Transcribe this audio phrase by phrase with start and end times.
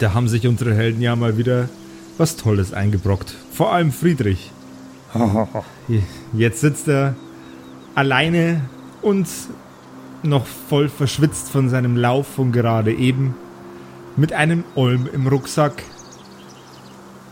[0.00, 1.68] Da haben sich unsere Helden ja mal wieder
[2.16, 3.34] was Tolles eingebrockt.
[3.52, 4.50] Vor allem Friedrich.
[6.32, 7.14] Jetzt sitzt er
[7.94, 8.62] alleine
[9.02, 9.28] und
[10.22, 13.34] noch voll verschwitzt von seinem Lauf von gerade eben
[14.16, 15.82] mit einem Olm im Rucksack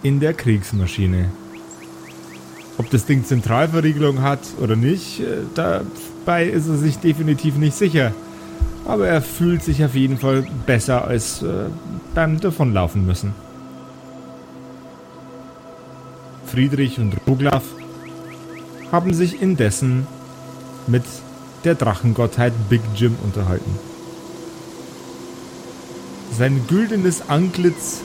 [0.03, 1.31] in der Kriegsmaschine.
[2.77, 8.13] Ob das Ding Zentralverriegelung hat oder nicht, äh, dabei ist er sich definitiv nicht sicher.
[8.89, 11.67] Aber er fühlt sich auf jeden Fall besser als äh,
[12.15, 13.35] beim Davonlaufen müssen.
[16.47, 17.63] Friedrich und Ruglaf
[18.91, 20.07] haben sich indessen
[20.87, 21.05] mit
[21.65, 23.79] der Drachengottheit Big Jim unterhalten.
[26.37, 28.01] Sein güldenes Antlitz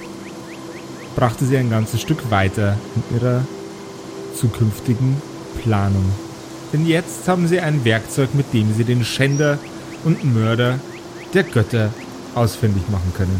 [1.15, 3.45] brachte sie ein ganzes Stück weiter in ihrer
[4.35, 5.21] zukünftigen
[5.61, 6.11] Planung.
[6.73, 9.59] Denn jetzt haben sie ein Werkzeug, mit dem sie den Schänder
[10.03, 10.79] und Mörder
[11.33, 11.93] der Götter
[12.35, 13.39] ausfindig machen können.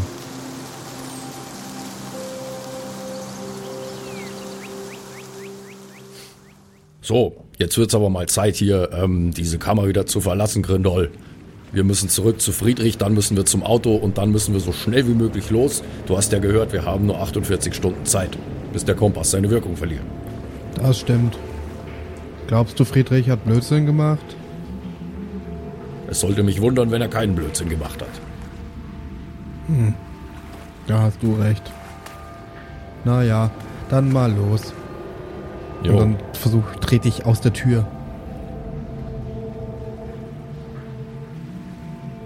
[7.00, 11.10] So, jetzt wird's aber mal Zeit hier, ähm, diese Kammer wieder zu verlassen, Grindol.
[11.70, 14.72] Wir müssen zurück zu Friedrich, dann müssen wir zum Auto und dann müssen wir so
[14.72, 15.82] schnell wie möglich los.
[16.06, 18.38] Du hast ja gehört, wir haben nur 48 Stunden Zeit,
[18.72, 20.04] bis der Kompass seine Wirkung verliert.
[20.76, 21.36] Das stimmt.
[22.46, 24.36] Glaubst du, Friedrich hat Blödsinn gemacht?
[26.14, 28.08] Es sollte mich wundern, wenn er keinen Blödsinn gemacht hat.
[29.66, 29.94] Hm.
[30.86, 31.72] Da hast du recht.
[33.04, 33.50] Naja,
[33.88, 34.72] dann mal los.
[35.82, 35.90] Jo.
[35.90, 37.84] Und dann versuch, trete ich aus der Tür.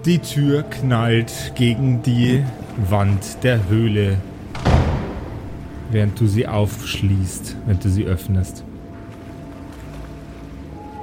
[0.05, 2.43] Die Tür knallt gegen die
[2.91, 4.17] Wand der Höhle,
[5.89, 8.63] während du sie aufschließt, wenn du sie öffnest.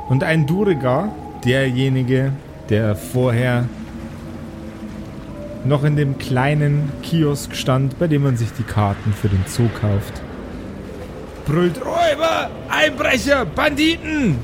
[0.08, 1.08] Und ein Duriga,
[1.44, 2.30] derjenige,
[2.68, 3.68] der vorher
[5.64, 9.68] noch in dem kleinen Kiosk stand, bei dem man sich die Karten für den Zoo
[9.80, 10.20] kauft,
[11.44, 14.38] brüllt Räuber, Einbrecher, Banditen!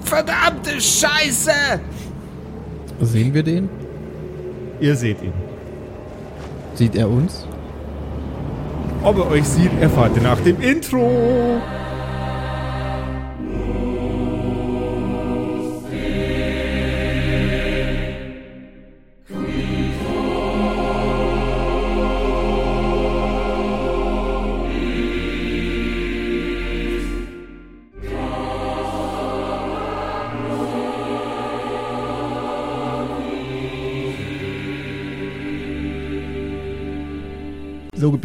[0.00, 1.80] Verdammte Scheiße!
[3.00, 3.68] Sehen wir den?
[4.80, 5.32] Ihr seht ihn.
[6.74, 7.46] Sieht er uns?
[9.02, 11.60] Ob er euch sieht, erfahrt ihr nach dem Intro.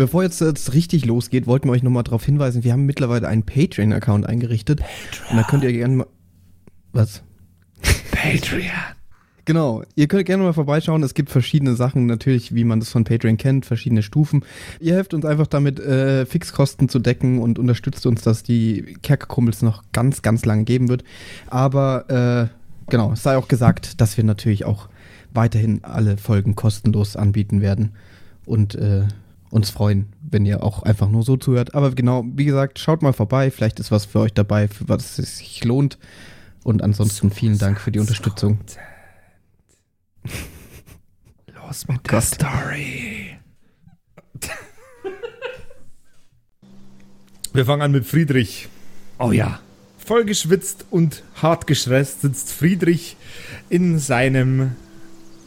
[0.02, 3.44] Bevor jetzt jetzt richtig losgeht, wollten wir euch nochmal darauf hinweisen, wir haben mittlerweile einen
[3.44, 4.82] Patreon-Account eingerichtet.
[5.30, 6.08] Und da könnt ihr gerne mal.
[6.92, 7.22] Was?
[8.12, 8.64] Patreon.
[9.46, 11.04] Genau, ihr könnt gerne mal vorbeischauen.
[11.04, 14.44] Es gibt verschiedene Sachen, natürlich, wie man das von Patreon kennt, verschiedene Stufen.
[14.80, 19.62] Ihr helft uns einfach damit, äh, Fixkosten zu decken und unterstützt uns, dass die Kerkerkumpels
[19.62, 21.04] noch ganz, ganz lange geben wird.
[21.48, 24.90] Aber äh, genau, es sei auch gesagt, dass wir natürlich auch
[25.32, 27.92] weiterhin alle Folgen kostenlos anbieten werden
[28.46, 29.04] und äh,
[29.52, 31.76] uns freuen, wenn ihr auch einfach nur so zuhört.
[31.76, 33.52] Aber genau, wie gesagt, schaut mal vorbei.
[33.52, 35.98] Vielleicht ist was für euch dabei, für was es sich lohnt.
[36.64, 38.60] Und ansonsten vielen Dank für die Unterstützung.
[41.54, 42.24] Los mit Oh der Gott.
[42.24, 43.38] Story.
[47.54, 48.70] Wir fangen an mit Friedrich.
[49.20, 49.60] Oh ja.
[49.98, 53.18] Voll geschwitzt und hart gestresst sitzt Friedrich
[53.70, 54.72] in seinem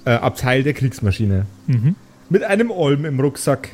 [0.04, 1.46] äh, Abteil der Kriegsmaschine.
[1.66, 1.96] Mhm.
[2.28, 3.70] Mit einem Olm im Rucksack.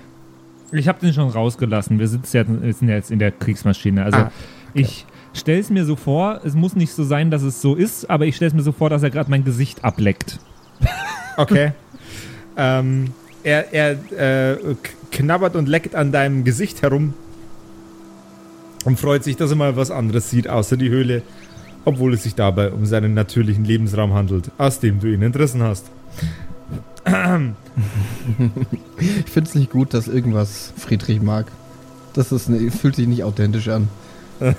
[0.73, 1.99] Ich habe den schon rausgelassen.
[1.99, 4.05] Wir sitzen ja, wir sind ja jetzt in der Kriegsmaschine.
[4.05, 4.33] Also Ah,
[4.75, 8.09] ich stelle es mir so vor, es muss nicht so sein, dass es so ist,
[8.09, 10.39] aber ich stelle es mir so vor, dass er gerade mein Gesicht ableckt.
[11.37, 11.73] Okay.
[12.59, 13.13] ähm,
[13.45, 13.93] er er
[14.53, 14.57] äh,
[15.11, 17.15] knabbert und leckt an deinem Gesicht herum
[18.85, 21.23] und freut sich, dass er mal was anderes sieht außer die Höhle,
[21.87, 25.91] obwohl es sich dabei um seinen natürlichen Lebensraum handelt, aus dem du ihn entrissen hast.
[29.01, 31.47] Ich finde es nicht gut, dass irgendwas Friedrich mag.
[32.12, 33.89] Das ist ne, fühlt sich nicht authentisch an.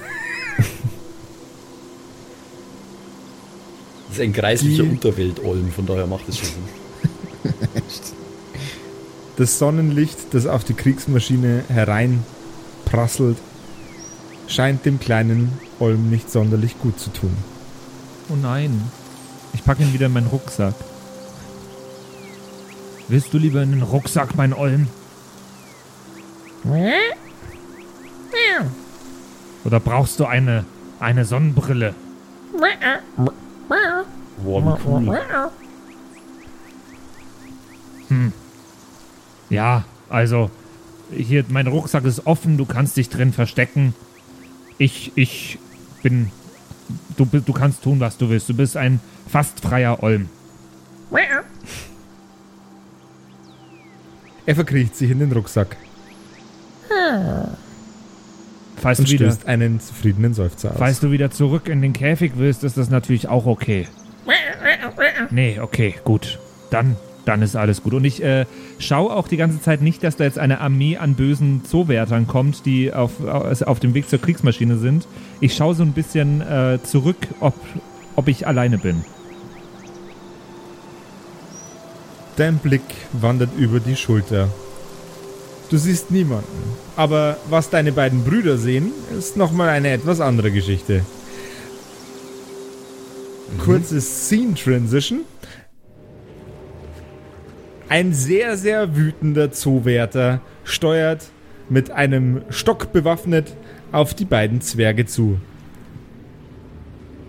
[4.07, 7.53] Das ist ein kreislicher Die- Unterwelt-Olm, von daher macht es schon Sinn.
[9.37, 13.37] Das Sonnenlicht, das auf die Kriegsmaschine hereinprasselt,
[14.47, 17.31] scheint dem kleinen Olm nicht sonderlich gut zu tun.
[18.29, 18.83] Oh nein.
[19.53, 20.75] Ich packe ihn wieder in meinen Rucksack.
[23.11, 24.87] Willst du lieber in den Rucksack, mein Olm?
[29.65, 30.63] Oder brauchst du eine,
[30.97, 31.93] eine Sonnenbrille?
[34.37, 34.47] Wie
[34.85, 35.51] cool.
[38.07, 38.31] Hm.
[39.49, 40.49] Ja, also,
[41.13, 43.93] hier, mein Rucksack ist offen, du kannst dich drin verstecken.
[44.77, 45.59] Ich, ich
[46.01, 46.31] bin.
[47.17, 48.47] Du, du kannst tun, was du willst.
[48.47, 50.29] Du bist ein fast freier Olm.
[54.45, 55.77] Er verkriecht sich in den Rucksack
[58.77, 60.77] Falls und du, wieder, stößt einen zufriedenen Seufzer aus.
[60.77, 63.87] falls du wieder zurück in den Käfig willst, ist das natürlich auch okay.
[65.29, 66.39] Nee, okay, gut.
[66.71, 66.95] Dann,
[67.25, 67.93] dann ist alles gut.
[67.93, 68.45] Und ich äh,
[68.79, 72.65] schaue auch die ganze Zeit nicht, dass da jetzt eine Armee an bösen Zoowärtern kommt,
[72.65, 75.07] die auf, auf auf dem Weg zur Kriegsmaschine sind.
[75.39, 77.53] Ich schaue so ein bisschen äh, zurück, ob,
[78.15, 79.03] ob ich alleine bin.
[82.41, 84.49] Dein Blick wandert über die Schulter.
[85.69, 86.75] Du siehst niemanden.
[86.95, 91.05] Aber was deine beiden Brüder sehen, ist nochmal eine etwas andere Geschichte.
[93.63, 95.19] Kurzes Scene Transition.
[97.89, 101.25] Ein sehr, sehr wütender Zoowärter steuert
[101.69, 103.55] mit einem Stock bewaffnet
[103.91, 105.39] auf die beiden Zwerge zu.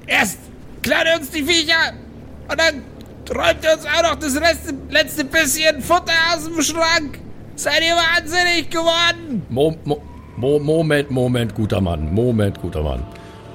[0.06, 0.38] Erst
[0.80, 1.92] klaut er uns die Viecher
[2.48, 2.91] und dann
[3.30, 7.18] räumt er uns auch noch das letzte, letzte bisschen Futter aus dem Schrank.
[7.54, 9.42] Seid ihr wahnsinnig geworden?
[9.48, 10.02] Mo Mo
[10.36, 12.12] Mo Moment, Moment, guter Mann.
[12.14, 13.02] Moment, guter Mann.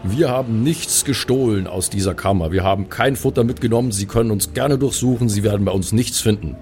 [0.04, 2.52] Wir haben nichts gestohlen aus dieser Kammer.
[2.52, 3.92] Wir haben kein Futter mitgenommen.
[3.92, 5.28] Sie können uns gerne durchsuchen.
[5.28, 6.56] Sie werden bei uns nichts finden.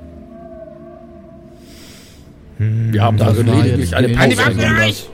[2.57, 5.09] Wir haben darin war lediglich eine wenig An die Pause Wand mit euch!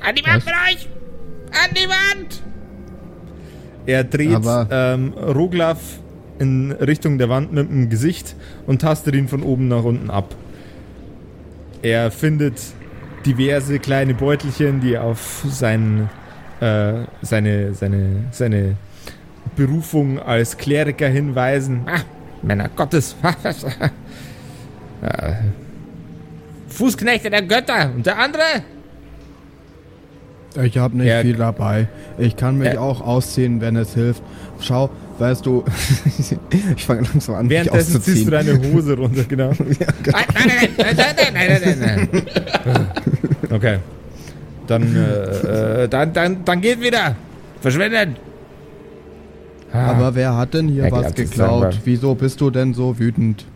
[0.00, 0.88] An die Wand mit euch!
[1.52, 2.42] An die Wand!
[3.86, 4.40] Er dreht
[4.70, 5.78] ähm, Roglaf
[6.38, 8.34] in Richtung der Wand mit dem Gesicht
[8.66, 10.34] und tastet ihn von oben nach unten ab.
[11.82, 12.60] Er findet
[13.24, 16.08] diverse kleine Beutelchen, die auf sein,
[16.60, 18.76] äh, seine, seine, seine
[19.56, 21.82] Berufung als Kleriker hinweisen.
[21.86, 22.00] Ah,
[22.42, 23.16] Männer Gottes.
[23.22, 23.34] ja,
[26.68, 28.42] Fußknechte der Götter und der andere?
[30.62, 31.88] Ich habe nicht Er- viel dabei.
[32.18, 34.22] Ich kann mich Er- auch ausziehen, wenn es hilft.
[34.60, 35.64] Schau, Weißt du,
[36.76, 39.50] ich fange langsam an, Währenddessen ziehst du deine Hose runter, genau.
[39.80, 40.18] ja, genau.
[43.50, 43.78] okay.
[44.66, 47.16] Dann, äh, äh, dann, dann, dann geht wieder.
[47.60, 48.10] Verschwindet.
[49.72, 49.92] Ah.
[49.92, 51.78] Aber wer hat denn hier ja, was geklaut?
[51.84, 53.46] Wieso bist du denn so wütend?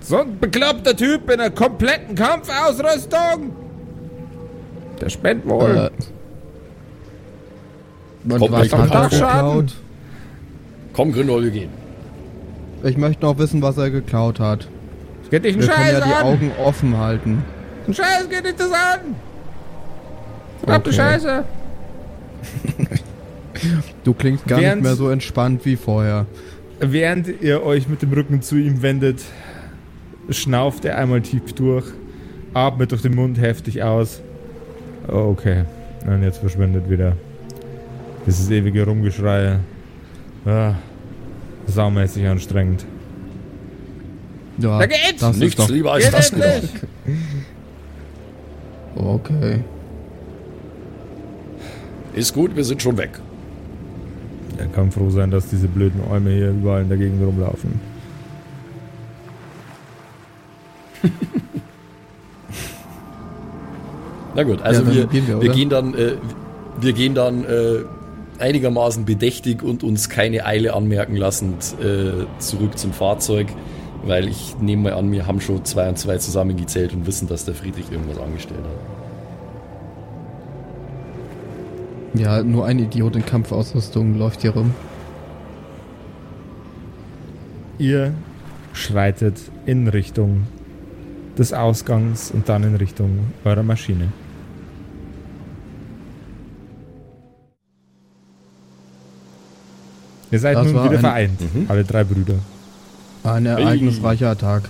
[0.00, 3.52] So ein bekloppter Typ in einer kompletten Kampfausrüstung.
[5.00, 5.76] Der spendet wohl.
[5.76, 5.90] Äh.
[8.24, 9.74] Man Kommt was hat er geklaut?
[10.98, 11.70] Komm, Grindol, wir gehen.
[12.82, 14.66] Ich möchte noch wissen, was er geklaut hat.
[15.22, 16.22] Es geht dich einen Wir können Scheiß ja die an.
[16.24, 17.44] Augen offen halten.
[17.86, 19.14] Ein Scheiß geht dich das an.
[20.58, 20.96] Verdammte Okay.
[20.96, 21.44] Scheiße.
[24.02, 26.26] Du klingst gar Während- nicht mehr so entspannt wie vorher.
[26.80, 29.20] Während ihr euch mit dem Rücken zu ihm wendet,
[30.30, 31.86] schnauft er einmal tief durch,
[32.54, 34.20] atmet durch den Mund heftig aus.
[35.06, 35.62] Okay.
[36.06, 37.12] Und jetzt verschwindet wieder.
[38.26, 39.58] Dieses ewige Rumgeschrei.
[40.46, 40.74] Ah,
[41.66, 42.84] saumäßig anstrengend.
[44.58, 45.20] Ja, Da geht's.
[45.20, 46.72] das ist Nichts doch lieber als Geht das endlich.
[46.74, 46.86] gedacht.
[48.96, 49.60] okay.
[52.14, 53.10] Ist gut, wir sind schon weg.
[54.58, 57.80] Er kann froh sein, dass diese blöden Äume hier überall in der Gegend rumlaufen.
[64.34, 66.12] Na gut, also Ja, wir, gehen wir, wir gehen dann, äh,
[66.80, 67.80] wir gehen dann äh,
[68.38, 73.48] einigermaßen bedächtig und uns keine Eile anmerken lassend äh, zurück zum Fahrzeug,
[74.04, 77.44] weil ich nehme mal an, wir haben schon zwei und zwei zusammengezählt und wissen, dass
[77.44, 78.98] der Friedrich irgendwas angestellt hat.
[82.20, 84.74] Ja, nur ein Idiot in Kampfausrüstung läuft hier rum.
[87.78, 88.12] Ihr
[88.72, 90.46] schreitet in Richtung
[91.36, 94.08] des Ausgangs und dann in Richtung eurer Maschine.
[100.30, 101.66] Ihr seid Das nun wieder ein- vereint, Mhm.
[101.68, 102.34] alle drei Brüder.
[103.24, 104.68] Ein ereignisreicher Tag.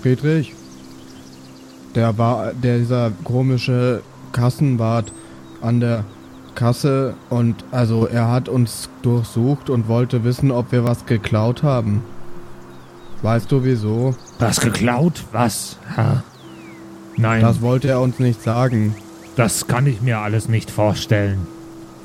[0.00, 0.54] Friedrich,
[1.94, 4.02] der war der dieser komische
[4.32, 5.12] Kassenwart
[5.60, 6.04] an der
[6.54, 12.02] Kasse und also er hat uns durchsucht und wollte wissen, ob wir was geklaut haben.
[13.22, 14.14] Weißt du wieso?
[14.38, 15.24] Was geklaut?
[15.32, 15.76] Was?
[15.96, 16.22] Ha?
[17.16, 18.94] Nein, Das das, wollte er uns nicht sagen.
[19.68, 21.46] kann ich mir alles nicht vorstellen.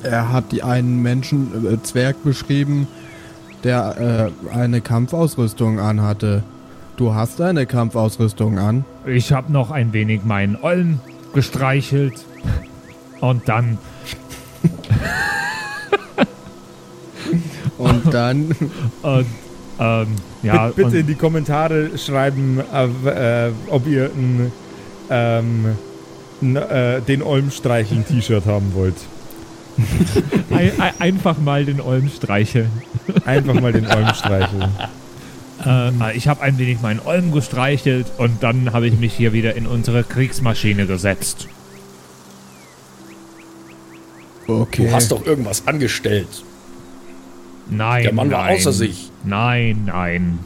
[0.05, 2.87] Er hat die einen Menschen äh, Zwerg beschrieben,
[3.63, 6.43] der äh, eine Kampfausrüstung anhatte.
[6.97, 8.85] Du hast eine Kampfausrüstung an?
[9.05, 10.99] Ich habe noch ein wenig meinen Ollen
[11.33, 12.13] gestreichelt.
[13.19, 13.77] Und dann,
[17.77, 18.51] Und dann
[19.03, 19.23] äh,
[19.77, 20.07] Ähm,
[20.41, 24.51] ja, bitte, bitte und- in die Kommentare schreiben, äh, äh, ob ihr ein,
[25.09, 25.65] ähm,
[26.55, 28.95] äh, den Olmstreicheln-T-Shirt haben wollt.
[30.51, 32.71] ein, ein, einfach mal den Olm streicheln.
[33.25, 34.69] Einfach mal den Olm streicheln.
[35.65, 39.55] Äh, ich habe ein wenig meinen Olm gestreichelt und dann habe ich mich hier wieder
[39.55, 41.47] in unsere Kriegsmaschine gesetzt.
[44.47, 44.87] Okay.
[44.87, 46.27] Du hast doch irgendwas angestellt.
[47.69, 48.03] Nein.
[48.03, 48.57] Der Mann war nein.
[48.57, 49.11] außer sich.
[49.23, 50.39] Nein, nein.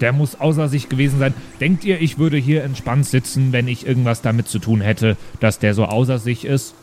[0.00, 1.34] Der muss außer sich gewesen sein.
[1.60, 5.58] Denkt ihr, ich würde hier entspannt sitzen, wenn ich irgendwas damit zu tun hätte, dass
[5.58, 6.74] der so außer sich ist?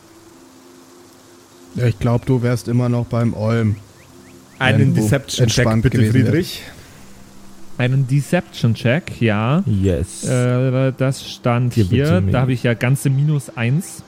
[1.78, 3.76] Ja, ich glaube, du wärst immer noch beim Olm.
[4.60, 6.12] Einen Deception-Check bitte.
[6.12, 6.64] Friedrich.
[7.78, 9.64] Einen Deception-Check, ja.
[9.68, 10.24] Yes.
[10.24, 12.22] Äh, das stand Hier hier.
[12.22, 14.04] Da habe ich ja ganze minus eins.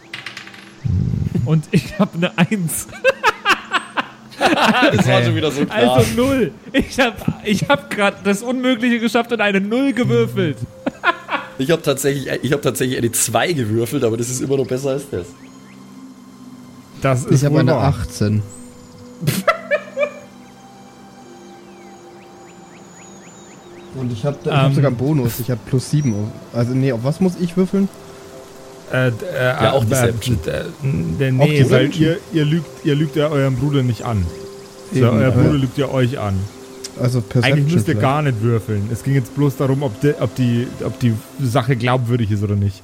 [1.45, 2.87] Und ich habe eine Eins.
[4.95, 5.97] Das war schon wieder so klar.
[5.97, 6.51] Also null.
[6.71, 10.57] Ich habe ich hab gerade das Unmögliche geschafft und eine Null gewürfelt.
[11.57, 14.91] ich habe tatsächlich, ich hab tatsächlich eine 2 gewürfelt, aber das ist immer noch besser
[14.91, 15.27] als das.
[17.01, 17.83] Das ist Ich habe eine wahr.
[17.89, 18.41] 18.
[23.95, 24.75] Und ich habe ich hab Ähm.
[24.75, 25.39] sogar einen Bonus.
[25.39, 26.13] Ich habe plus 7.
[26.53, 27.89] Also, nee, auf was muss ich würfeln?
[28.93, 30.37] Äh, äh, Ja, auch äh, Deception.
[30.45, 32.01] äh, äh, Auch nee, weil Deception?
[32.03, 34.25] ihr, ihr, lügt, ihr lügt ja euren Bruder nicht an.
[34.91, 36.35] So, Eben, euer aber- Bruder lügt ja euch an.
[36.99, 38.01] Also Perception Eigentlich müsst ihr vielleicht.
[38.01, 38.89] gar nicht würfeln.
[38.91, 42.55] Es ging jetzt bloß darum, ob die, ob die, ob die Sache glaubwürdig ist oder
[42.55, 42.81] nicht.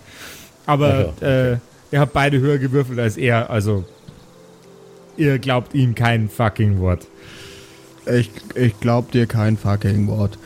[0.66, 1.58] Aber Ach äh,
[1.92, 3.84] ihr habt beide höher gewürfelt als er, also
[5.18, 7.08] ihr glaubt ihm kein fucking Wort.
[8.06, 10.38] Ich, ich glaub dir kein fucking Wort.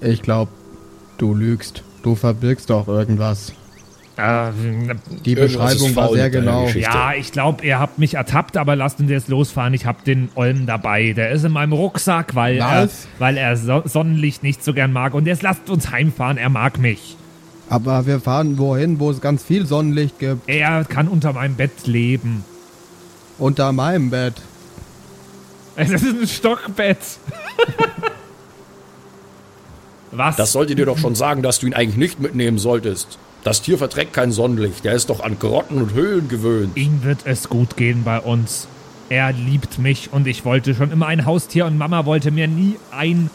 [0.00, 0.48] Ich glaub,
[1.16, 1.82] du lügst.
[2.02, 3.52] Du verbirgst doch irgendwas.
[4.16, 4.50] Äh,
[5.24, 6.68] Die Irgendwas Beschreibung war sehr genau.
[6.68, 9.74] Ja, ich glaube, ihr habt mich ertappt, aber lasst uns jetzt losfahren.
[9.74, 11.12] Ich habe den Olm dabei.
[11.12, 15.14] Der ist in meinem Rucksack, weil er, weil er so Sonnenlicht nicht so gern mag.
[15.14, 16.36] Und jetzt lasst uns heimfahren.
[16.36, 17.16] Er mag mich.
[17.70, 20.48] Aber wir fahren wohin, wo es ganz viel Sonnenlicht gibt.
[20.48, 22.44] Er kann unter meinem Bett leben.
[23.38, 24.34] Unter meinem Bett.
[25.76, 26.98] Es ist ein Stockbett.
[30.10, 30.36] Was?
[30.36, 33.18] Das sollte dir doch schon sagen, dass du ihn eigentlich nicht mitnehmen solltest.
[33.44, 34.84] Das Tier verträgt kein Sonnenlicht.
[34.84, 36.76] Der ist doch an Grotten und Höhlen gewöhnt.
[36.76, 38.66] Ihm wird es gut gehen bei uns.
[39.08, 42.76] Er liebt mich und ich wollte schon immer ein Haustier und Mama wollte mir nie
[42.90, 43.30] ein,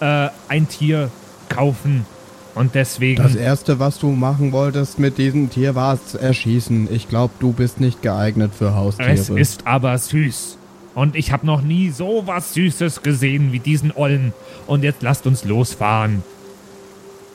[0.00, 1.10] äh, ein Tier
[1.48, 2.04] kaufen.
[2.56, 3.22] Und deswegen.
[3.22, 6.88] Das erste, was du machen wolltest mit diesem Tier, war es erschießen.
[6.90, 9.12] Ich glaube, du bist nicht geeignet für Haustiere.
[9.12, 10.56] es ist aber süß.
[10.94, 14.32] Und ich habe noch nie so was Süßes gesehen wie diesen Ollen.
[14.66, 16.22] Und jetzt lasst uns losfahren.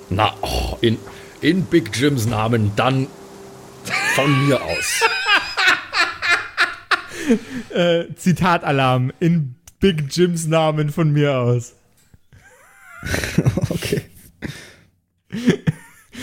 [0.09, 0.97] Na, oh, in,
[1.39, 3.05] in Big Jims Namen dann
[4.15, 5.01] von mir aus.
[7.69, 11.73] Äh, Zitatalarm in Big Jims Namen von mir aus.
[13.69, 14.01] okay.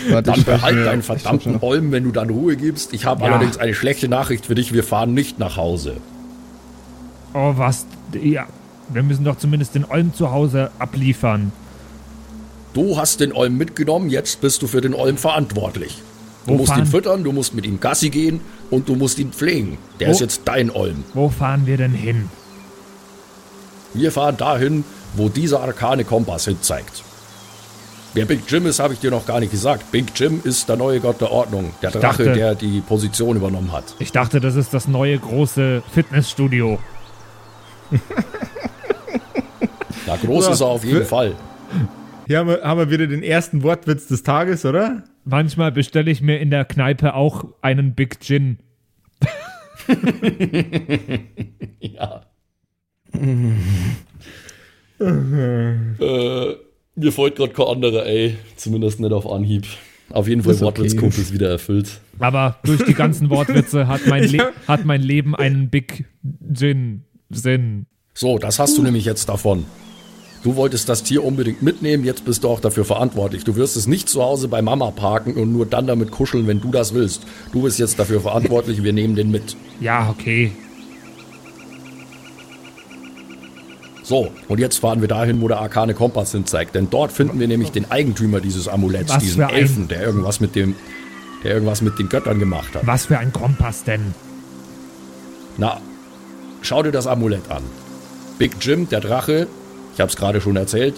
[0.09, 2.93] Warte, Dann behalt mir- deinen verdammten mir- Olm, wenn du dann Ruhe gibst.
[2.93, 3.31] Ich habe Ja.
[3.31, 4.71] allerdings eine schlechte Nachricht für dich.
[4.73, 5.97] Wir fahren nicht nach Hause.
[7.33, 7.85] Oh, was?
[8.21, 8.47] Ja.
[8.91, 11.51] Wir müssen doch zumindest den Ollen zu Hause abliefern.
[12.73, 16.01] Du hast den Olm mitgenommen, jetzt bist du für den Olm verantwortlich.
[16.45, 18.39] Du Wo musst fahren- ihn füttern, du musst mit ihm Gassi gehen
[18.71, 19.77] und du musst ihn pflegen.
[19.99, 21.03] Der Wo- ist jetzt dein Olm.
[21.13, 22.29] Wo fahren wir denn hin?
[23.93, 24.83] Wir fahren dahin,
[25.15, 27.03] wo dieser arkane Kompass hin zeigt.
[28.13, 29.91] Wer Big Jim ist, habe ich dir noch gar nicht gesagt.
[29.91, 33.71] Big Jim ist der neue Gott der Ordnung, der Drache, dachte- der die Position übernommen
[33.71, 33.83] hat.
[33.99, 36.79] Ich dachte, das ist das neue große Fitnessstudio.
[40.07, 41.35] Na, groß Ja, ist er auf jeden Fall.
[42.27, 45.03] Hier haben wir, haben wir wieder den ersten Wortwitz des Tages, oder?
[45.25, 48.57] Manchmal bestelle ich mir in der Kneipe auch einen Big Gin.
[51.79, 52.25] Ja.
[54.99, 56.55] äh,
[56.99, 58.35] mir folgt gerade kein anderer, ey.
[58.55, 59.65] Zumindest nicht auf Anhieb.
[60.11, 60.89] Auf jeden Fall Ist okay.
[61.31, 62.01] Wieder erfüllt.
[62.19, 66.05] Aber durch die ganzen Wortwitze hat mein, Le hat mein Leben einen Big
[66.51, 67.85] Gin Sinn.
[68.13, 69.65] So, das hast du nämlich jetzt davon.
[70.43, 73.43] Du wolltest das Tier unbedingt mitnehmen, jetzt bist du auch dafür verantwortlich.
[73.43, 76.61] Du wirst es nicht zu Hause bei Mama parken und nur dann damit kuscheln, wenn
[76.61, 77.23] du das willst.
[77.51, 79.57] Du bist jetzt dafür verantwortlich, wir nehmen den mit.
[79.81, 80.51] Ja, okay.
[84.09, 86.73] So, und jetzt fahren wir dahin, wo der arkane Kompass hin zeigt.
[86.73, 90.55] Denn dort finden wir nämlich den Eigentümer dieses Amuletts, Was diesen Elfen, der irgendwas mit
[90.55, 90.73] dem,
[91.43, 92.87] der irgendwas mit den Göttern gemacht hat.
[92.87, 94.15] Was für ein Kompass denn?
[95.57, 95.79] Na,
[96.63, 97.61] schau dir das Amulett an.
[98.39, 99.45] Big Jim, der Drache,
[99.93, 100.95] ich habe es gerade schon erzählt,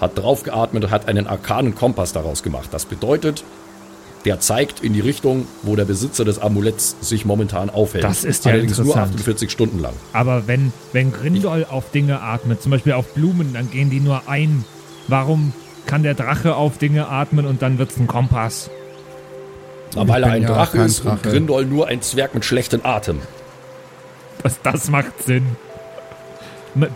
[0.00, 2.68] hat draufgeatmet und hat einen arkanen Kompass daraus gemacht.
[2.70, 3.42] Das bedeutet,
[4.26, 8.02] der zeigt in die Richtung, wo der Besitzer des Amuletts sich momentan aufhält.
[8.02, 9.14] Das ist ja Allerdings nur interessant.
[9.14, 9.94] 48 Stunden lang.
[10.12, 14.28] Aber wenn, wenn Grindol auf Dinge atmet, zum Beispiel auf Blumen, dann gehen die nur
[14.28, 14.64] ein.
[15.06, 15.52] Warum
[15.86, 18.68] kann der Drache auf Dinge atmen und dann wird's ein Kompass?
[19.94, 21.30] Na, weil er ein ja Drache ist und Drache.
[21.30, 23.20] Grindol nur ein Zwerg mit schlechtem Atem.
[24.42, 25.46] Das, das macht Sinn.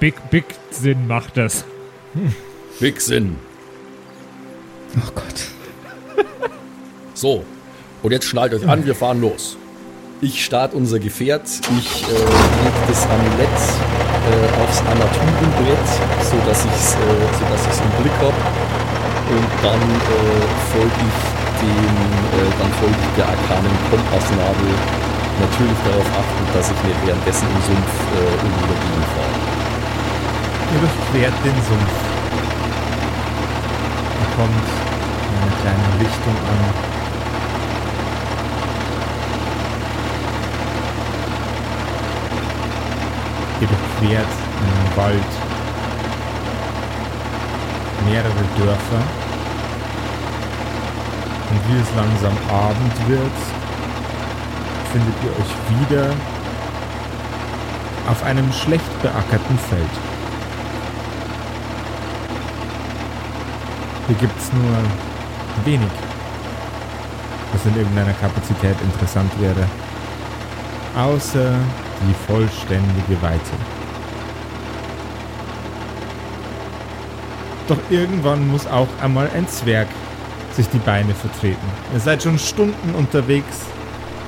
[0.00, 1.64] Big, big Sinn macht das.
[2.80, 3.36] Big Sinn.
[4.96, 6.24] Oh Gott.
[7.20, 7.44] So,
[8.02, 9.58] und jetzt schnallt euch an, wir fahren los.
[10.22, 13.60] Ich starte unser Gefährt, ich äh, lege das Amulett
[14.24, 15.88] äh, aufs Armaturenbrett,
[16.24, 18.40] sodass ich es äh, im Blick habe.
[19.36, 21.20] Und dann äh, folge ich
[21.60, 21.92] dem,
[22.40, 24.72] äh, dann folge ich der arkanen Kompassnadel.
[25.44, 29.36] Natürlich darauf achten, dass ich nicht währenddessen im Sumpf äh, irgendwo dagegen fahre.
[30.72, 31.96] Durchquert den Sumpf.
[34.08, 36.99] Ihr kommt in einer kleinen Lichtung an.
[43.66, 45.30] Durchquert einen Wald,
[48.06, 49.02] mehrere Dörfer.
[51.50, 53.38] Und wie es langsam Abend wird,
[54.92, 56.06] findet ihr euch wieder
[58.10, 59.94] auf einem schlecht beackerten Feld.
[64.06, 64.76] Hier gibt es nur
[65.64, 65.92] wenig,
[67.52, 69.66] was in irgendeiner Kapazität interessant wäre.
[70.96, 71.54] Außer
[72.00, 73.40] die vollständige Weite.
[77.68, 79.86] Doch irgendwann muss auch einmal ein Zwerg
[80.56, 81.66] sich die Beine vertreten.
[81.94, 83.60] Ihr seid schon Stunden unterwegs,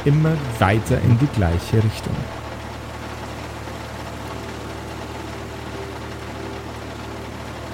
[0.05, 2.15] immer weiter in die gleiche Richtung.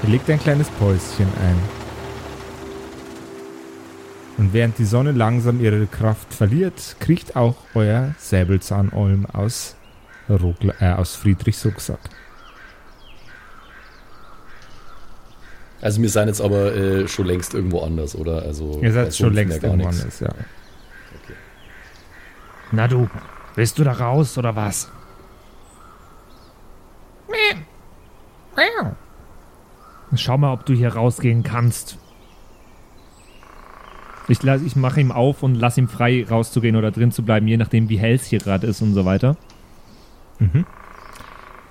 [0.05, 1.79] Ihr legt ein kleines Päuschen ein.
[4.39, 9.75] Und während die Sonne langsam ihre Kraft verliert, kriecht auch euer Säbelzahnolm aus,
[10.37, 12.01] Rogla, äh, aus Friedrichs Rucksack.
[15.81, 18.43] Also wir sind jetzt aber äh, schon längst irgendwo anders, oder?
[18.43, 20.01] Also Ihr seid bei schon längst irgendwo nix.
[20.01, 20.29] anders, ja.
[22.73, 23.09] Na du,
[23.55, 24.91] willst du da raus oder was?
[30.17, 31.99] Schau mal, ob du hier rausgehen kannst.
[34.29, 37.47] Ich, lass- ich mache ihm auf und lass ihm frei rauszugehen oder drin zu bleiben,
[37.47, 39.37] je nachdem, wie hell es hier gerade ist und so weiter.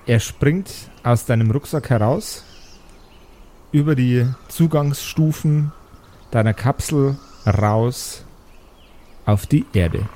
[0.06, 0.72] Er springt
[1.04, 2.44] aus deinem Rucksack heraus,
[3.72, 5.72] über die Zugangsstufen
[6.32, 8.26] deiner Kapsel raus
[9.26, 10.08] auf die Erde.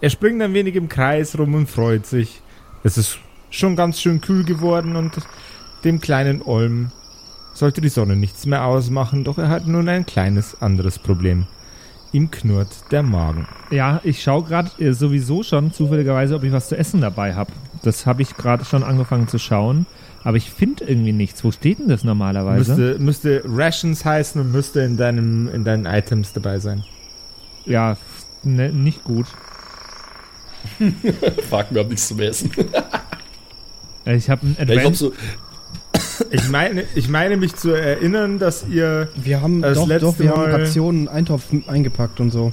[0.00, 2.42] Er springt ein wenig im Kreis rum und freut sich.
[2.82, 3.18] Es ist
[3.50, 5.16] schon ganz schön kühl geworden und
[5.84, 6.90] dem kleinen Olm
[7.54, 11.46] sollte die Sonne nichts mehr ausmachen, doch er hat nun ein kleines anderes Problem.
[12.12, 13.48] Ihm knurrt der Magen.
[13.70, 17.50] Ja, ich schaue gerade äh, sowieso schon zufälligerweise, ob ich was zu essen dabei habe.
[17.82, 19.86] Das habe ich gerade schon angefangen zu schauen,
[20.22, 21.42] aber ich finde irgendwie nichts.
[21.42, 22.74] Wo steht denn das normalerweise?
[22.76, 26.84] Müsste, müsste Rations heißen und müsste in deinem in deinen Items dabei sein.
[27.64, 27.96] Ja,
[28.42, 29.26] ne, nicht gut.
[31.48, 32.50] Frag mir, ob nichts zum Essen.
[34.04, 34.96] Äh, Ich habe ein Ja, ich glaub, Advent.
[34.96, 35.12] so,
[36.30, 40.18] Ich meine, ich meine mich zu erinnern, dass ihr Wir haben Das doch, letzte doch,
[40.18, 42.52] wir haben Mal- Rationen, Eintopf eingepackt und so.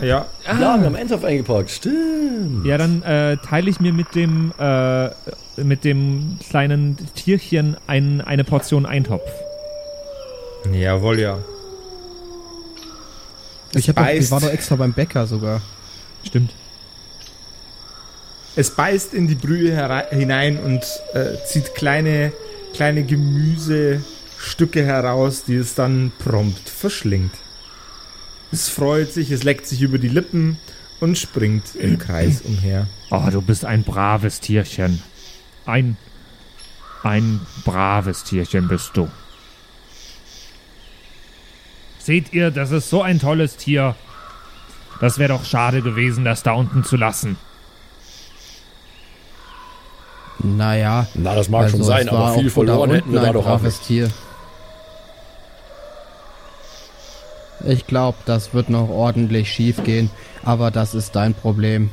[0.00, 1.70] ja ja, wir haben Endorf eingepackt.
[1.70, 2.64] Stimmt.
[2.66, 5.08] Ja, dann äh, teile ich mir mit dem äh,
[5.56, 9.28] mit dem kleinen Tierchen ein, eine Portion Eintopf.
[10.72, 11.38] jawohl ja.
[13.74, 15.60] Ich, hab doch, ich war doch extra beim Bäcker sogar.
[16.24, 16.52] Stimmt.
[18.54, 19.76] Es beißt in die Brühe
[20.10, 20.80] hinein und
[21.12, 22.32] äh, zieht kleine
[22.76, 27.32] kleine Gemüsestücke heraus, die es dann prompt verschlingt.
[28.52, 30.58] Es freut sich, es leckt sich über die Lippen
[31.00, 32.86] und springt im Kreis umher.
[33.10, 35.02] Oh, du bist ein braves Tierchen.
[35.64, 35.96] Ein
[37.02, 39.08] ein braves Tierchen bist du.
[41.98, 43.94] Seht ihr, das ist so ein tolles Tier.
[45.00, 47.36] Das wäre doch schade gewesen, das da unten zu lassen.
[50.38, 51.06] Naja.
[51.14, 53.32] Na, das mag schon also sein, es war aber viel verloren da hätten wir unten
[53.34, 53.82] da doch auch nicht.
[53.82, 54.10] Tier.
[57.64, 60.10] Ich glaube, das wird noch ordentlich schief gehen,
[60.44, 61.90] aber das ist dein Problem.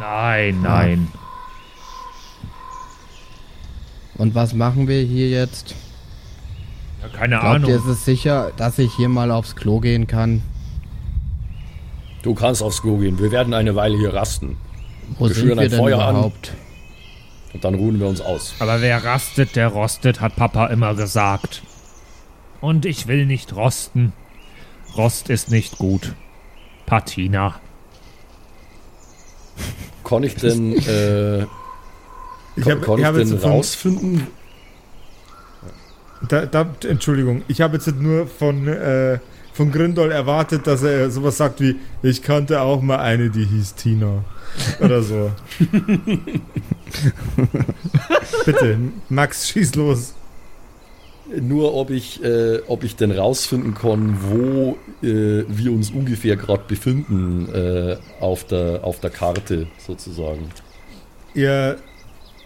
[0.00, 1.08] Nein, nein.
[4.16, 5.74] Und was machen wir hier jetzt?
[7.02, 7.70] Ja, keine Glaubt Ahnung.
[7.70, 10.42] ihr, ist es sicher, dass ich hier mal aufs Klo gehen kann?
[12.22, 13.18] Du kannst aufs Klo gehen.
[13.18, 14.56] Wir werden eine Weile hier rasten.
[15.18, 16.32] Wo Wir sind schüren wir ein denn Feuer an.
[17.54, 18.54] Und dann ruhen wir uns aus.
[18.58, 21.62] Aber wer rastet, der rostet, hat Papa immer gesagt.
[22.60, 24.12] Und ich will nicht rosten.
[24.96, 26.14] Rost ist nicht gut.
[26.84, 27.60] Patina.
[30.02, 31.46] Kann ich denn, äh, Ich
[32.64, 34.26] kann, habe kann ich, hab jetzt denn von, rausfinden?
[36.28, 39.18] da, da, Entschuldigung, ich habe jetzt nur von, äh,
[39.54, 43.76] von Grindol erwartet, dass er sowas sagt wie, ich kannte auch mal eine, die hieß
[43.76, 44.24] Tina.
[44.80, 45.30] Oder so.
[48.44, 50.14] Bitte, Max, schieß los.
[51.40, 56.64] Nur ob ich, äh, ob ich denn rausfinden kann, wo äh, wir uns ungefähr gerade
[56.66, 60.50] befinden äh, auf, der, auf der Karte sozusagen.
[61.32, 61.78] Ihr,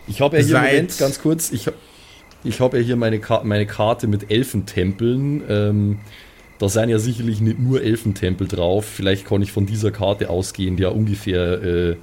[0.07, 1.71] Ich habe ja hier, Moment, ganz kurz, ich,
[2.45, 5.43] ich habe ja hier meine, Ka meine Karte mit Elfentempeln.
[5.49, 6.01] Ähm,
[6.59, 8.85] da sind ja sicherlich nicht nur Elfentempel drauf.
[8.85, 11.97] Vielleicht kann ich von dieser Karte ausgehend ja ungefähr äh,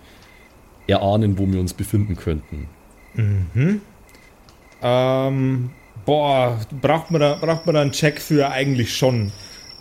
[0.87, 2.69] erahnen, wo wir uns befinden könnten.
[4.81, 5.69] ähm,
[6.05, 9.31] boah, braucht man, da, braucht man da einen Check für eigentlich schon?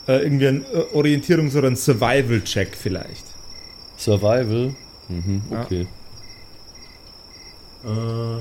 [0.06, 3.24] Äh, irgendwie ein äh, Orientierungs- oder ein Survival-Check vielleicht.
[3.96, 4.74] Survival?
[5.08, 5.62] Mhm, Ja.
[5.62, 5.86] okay.
[7.84, 8.40] Äh,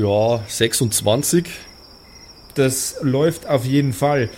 [0.00, 1.44] ja, 26.
[2.54, 4.28] Das läuft auf jeden Fall.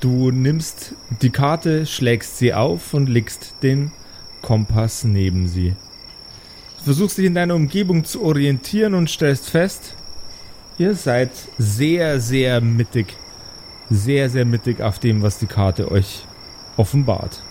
[0.00, 0.92] Du nimmst
[1.22, 3.92] die Karte, schlägst sie auf und legst den
[4.42, 5.74] Kompass neben sie.
[6.78, 9.94] Du versuchst dich in deiner Umgebung zu orientieren und stellst fest,
[10.78, 13.16] ihr seid sehr, sehr mittig.
[13.88, 16.24] Sehr, sehr mittig auf dem, was die Karte euch
[16.76, 17.42] offenbart.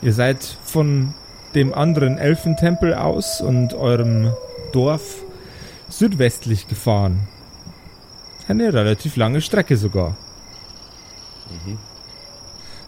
[0.00, 1.14] Ihr seid von
[1.54, 4.32] dem anderen Elfentempel aus und eurem
[4.72, 5.21] Dorf
[5.92, 7.28] südwestlich gefahren.
[8.48, 10.16] Eine relativ lange Strecke sogar.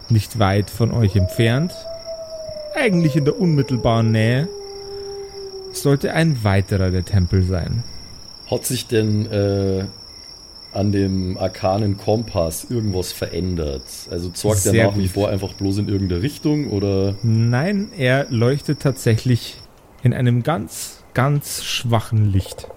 [0.09, 1.71] Nicht weit von euch entfernt,
[2.75, 4.47] eigentlich in der unmittelbaren Nähe,
[5.71, 7.83] sollte ein weiterer der Tempel sein.
[8.49, 9.85] Hat sich denn äh,
[10.71, 13.83] an dem arkanen Kompass irgendwas verändert?
[14.09, 18.81] Also zeigt er nach wie vor einfach bloß in irgendeine Richtung oder Nein, er leuchtet
[18.81, 19.57] tatsächlich
[20.03, 22.67] in einem ganz, ganz schwachen Licht.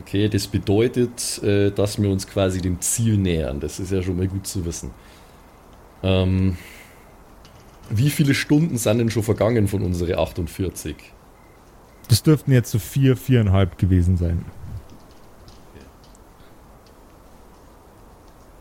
[0.00, 3.60] Okay, das bedeutet, äh, dass wir uns quasi dem Ziel nähern.
[3.60, 4.90] Das ist ja schon mal gut zu wissen.
[6.02, 6.56] Ähm,
[7.90, 10.96] wie viele Stunden sind denn schon vergangen von unsere 48?
[12.08, 14.44] Das dürften jetzt so vier, viereinhalb gewesen sein.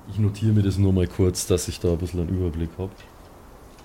[0.10, 2.92] Ich notiere mir das nur mal kurz, dass ich da ein bisschen einen Überblick habe.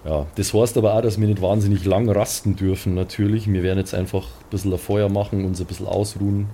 [0.09, 3.47] Ja, das heißt aber auch, dass wir nicht wahnsinnig lang rasten dürfen, natürlich.
[3.47, 6.47] Wir werden jetzt einfach ein bisschen ein Feuer machen, uns ein bisschen ausruhen,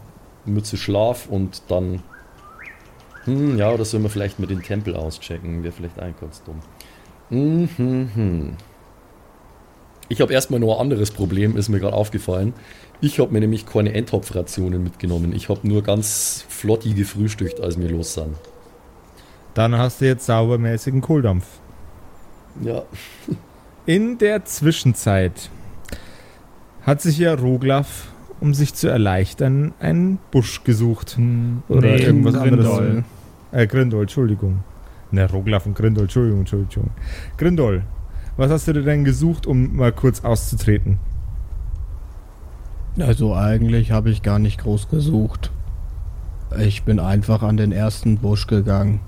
[0.45, 2.03] Mütze Schlaf und dann.
[3.27, 5.63] Hm, ja, oder sollen wir vielleicht mal den Tempel auschecken?
[5.63, 6.59] Wäre vielleicht ein ganz dumm.
[7.31, 8.57] Mhm, hm.
[10.09, 12.55] Ich habe erstmal noch ein anderes Problem, ist mir gerade aufgefallen.
[13.01, 15.33] Ich habe mir nämlich keine Endtopfrationen mitgenommen.
[15.33, 18.35] Ich habe nur ganz flotti gefrühstückt, als wir los sind.
[19.55, 21.47] Dann hast du jetzt saubermäßigen Kohldampf.
[22.63, 22.83] Ja,
[23.87, 25.51] In der Zwischenzeit
[26.83, 28.09] hat sich ja Roglaf,
[28.41, 31.19] um sich zu erleichtern, einen Busch gesucht.
[31.69, 32.67] Oder irgendwas anderes.
[32.67, 33.05] Grindol.
[33.53, 34.61] Äh, Grindol, Entschuldigung.
[35.11, 36.91] Ne, Roglaf und Grindol, Entschuldigung, Entschuldigung.
[37.37, 37.83] Grindol,
[38.37, 40.99] was hast du dir denn gesucht, um mal kurz auszutreten?
[42.99, 45.51] Also eigentlich habe ich gar nicht groß gesucht.
[46.59, 49.01] Ich bin einfach an den ersten Busch gegangen.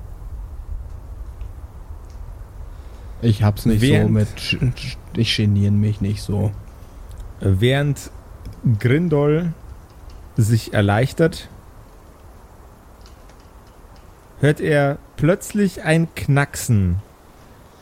[3.22, 4.74] Ich hab's nicht Während- so mit.
[5.16, 6.52] Ich geniere mich nicht so.
[7.40, 8.10] Während
[8.78, 9.52] Grindol
[10.36, 11.48] sich erleichtert,
[14.40, 16.96] hört er plötzlich ein Knacksen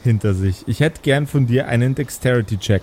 [0.03, 0.67] hinter sich.
[0.69, 2.83] Ich hätte gern von dir einen Dexterity-Check.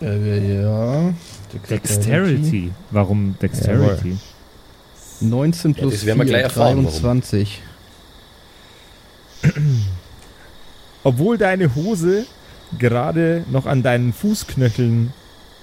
[0.00, 1.12] Äh, ja.
[1.68, 2.72] Dexterity.
[2.90, 4.16] Warum Dexterity?
[5.20, 7.22] 19 Ja, plus das werden wir 4, gleich erfahren, warum.
[11.02, 11.04] 23.
[11.04, 12.26] Obwohl deine Hose
[12.78, 15.12] gerade noch an deinen Fußknöcheln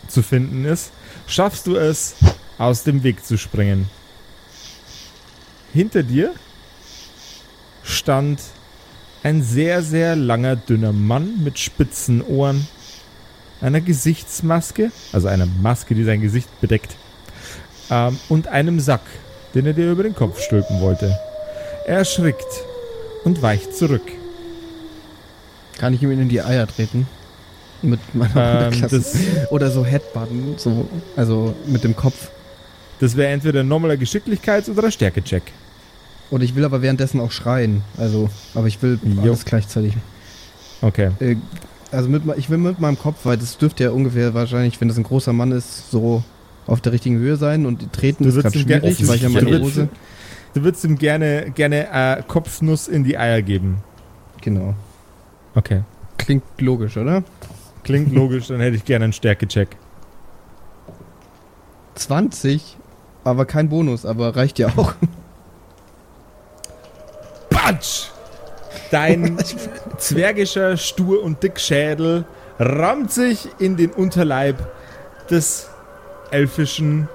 [0.07, 0.91] zu finden ist,
[1.27, 2.15] schaffst du es,
[2.57, 3.87] aus dem Weg zu springen.
[5.73, 6.33] Hinter dir
[7.83, 8.41] stand
[9.23, 12.67] ein sehr, sehr langer, dünner Mann mit spitzen Ohren,
[13.61, 16.95] einer Gesichtsmaske, also einer Maske, die sein Gesicht bedeckt,
[17.91, 19.01] ähm, und einem Sack,
[19.53, 21.17] den er dir über den Kopf stülpen wollte.
[21.85, 22.63] Er erschrickt
[23.23, 24.03] und weicht zurück.
[25.77, 27.07] Kann ich ihm in die Eier treten?
[27.81, 29.03] Mit meiner Ähm,
[29.51, 32.29] Oder so Headbutton, so, also mit dem Kopf.
[32.99, 35.43] Das wäre entweder ein normaler Geschicklichkeits- oder Stärke-Check.
[36.31, 37.83] Und ich will aber währenddessen auch schreien.
[37.97, 39.21] Also, aber ich will Jo.
[39.21, 39.93] alles gleichzeitig.
[40.81, 41.11] Okay.
[41.19, 41.35] Äh,
[41.91, 44.97] Also mit, ich will mit meinem Kopf, weil das dürfte ja ungefähr wahrscheinlich, wenn das
[44.97, 46.23] ein großer Mann ist, so
[46.65, 49.33] auf der richtigen Höhe sein und treten Du ist gerade schwierig, weil ich ja Du
[49.35, 49.89] meine würdest- Hose.
[50.53, 53.77] Du würdest ihm gerne, gerne äh, Kopfnuss in die Eier geben.
[54.41, 54.73] Genau.
[55.57, 55.81] Okay.
[56.19, 57.23] Klingt logisch, oder?
[57.83, 59.75] Klingt logisch, dann hätte ich gerne einen Stärkecheck.
[61.95, 62.77] 20,
[63.23, 64.93] aber kein Bonus, aber reicht ja auch.
[67.49, 68.09] Batsch!
[68.91, 69.35] Dein
[69.97, 72.25] zwergischer Stur- und Dickschädel
[72.59, 74.57] rammt sich in den Unterleib
[75.31, 75.69] des
[76.29, 77.09] elfischen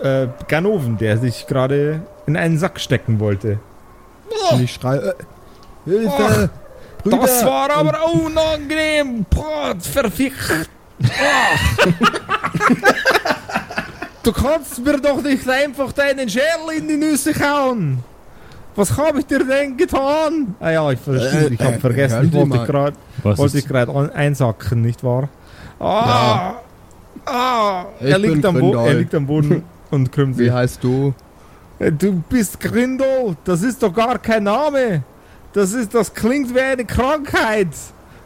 [0.00, 3.58] äh, Ganoven, der sich gerade in einen Sack stecken wollte.
[4.52, 5.14] Und ich schreie, äh,
[5.86, 6.50] Hilfe!
[7.02, 7.18] Brüder!
[7.18, 9.24] Das war aber unangenehm!
[9.30, 10.68] Boah, verfickt!
[14.22, 18.02] du kannst mir doch nicht einfach deinen Schädel in die Nüsse hauen!
[18.76, 20.54] Was habe ich dir denn getan?
[20.60, 24.82] Ah ja, ich verstehe, ich habe Äh, vergessen, ich wollte gerade Was wollte gerade einsacken,
[24.82, 25.28] nicht wahr?
[25.80, 26.52] Ah!
[27.26, 27.84] Ah!
[28.00, 30.52] Ich Er liegt, am Bo er liegt am Boden und krümmt Wie sich.
[30.52, 31.12] heißt du?
[31.78, 35.02] Äh, Du bist Grindel, das ist doch gar kein Name.
[35.52, 37.68] Das ist, das klingt wie eine Krankheit.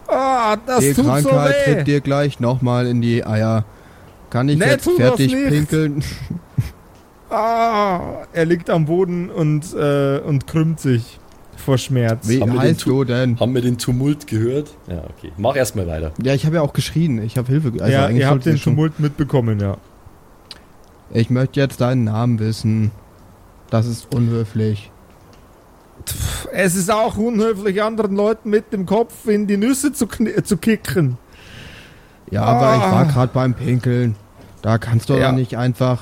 [0.06, 1.74] Ah, das Die tut so Krankheit weh.
[1.74, 3.64] tritt dir gleich nochmal in die Eier.
[4.30, 6.04] Kann ich Nee, jetzt fertig pinkeln?
[7.30, 11.18] Ah, er liegt am Boden und, äh, und krümmt sich
[11.56, 12.28] vor Schmerz.
[12.28, 13.40] Wie Haben wir den heißt du denn?
[13.40, 14.70] Haben wir den Tumult gehört?
[14.86, 15.32] Ja, okay.
[15.36, 16.12] Mach erstmal weiter.
[16.22, 17.20] Ja, ich habe ja auch geschrien.
[17.22, 17.72] Ich habe Hilfe.
[17.80, 18.56] Also ja, eigentlich ihr habt den.
[18.60, 19.78] Tumult mitbekommen, ja.
[21.10, 22.92] Ich möchte jetzt deinen Namen wissen.
[23.70, 24.92] Das ist unhöflich.
[26.52, 31.18] Es ist auch unhöflich, anderen Leuten mit dem Kopf in die Nüsse zu, zu kicken.
[32.30, 32.92] Ja, aber ich Ah.
[32.92, 34.16] war gerade beim Pinkeln.
[34.62, 35.32] Da kannst du Ja.
[35.32, 36.00] nicht einfach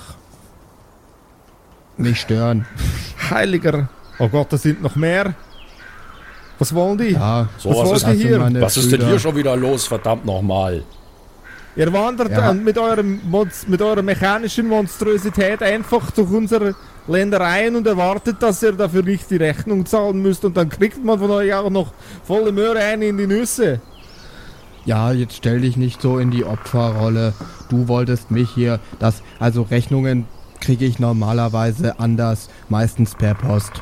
[1.96, 2.66] mich stören.
[3.30, 3.88] Heiliger.
[4.18, 5.34] Oh Gott, da sind noch mehr.
[6.58, 7.10] Was wollen die?
[7.10, 8.60] Ja, So, Was ist, sind hier?
[8.60, 9.86] was ist denn hier schon wieder los?
[9.86, 10.84] Verdammt nochmal.
[11.74, 12.50] Ihr wandert Ja.
[12.50, 13.20] an mit, eurem
[13.66, 16.74] mit eurer mechanischen Monstrosität einfach durch unsere
[17.08, 21.18] Ländereien und erwartet, dass ihr dafür nicht die Rechnung zahlen müsst und dann kriegt man
[21.18, 21.92] von euch auch noch
[22.24, 23.80] volle Möhre eine in die Nüsse.
[24.84, 27.32] Ja, jetzt stell dich nicht so in die Opferrolle.
[27.68, 30.26] Du wolltest mich hier, das, also Rechnungen
[30.60, 33.72] kriege ich normalerweise anders, meistens per Post.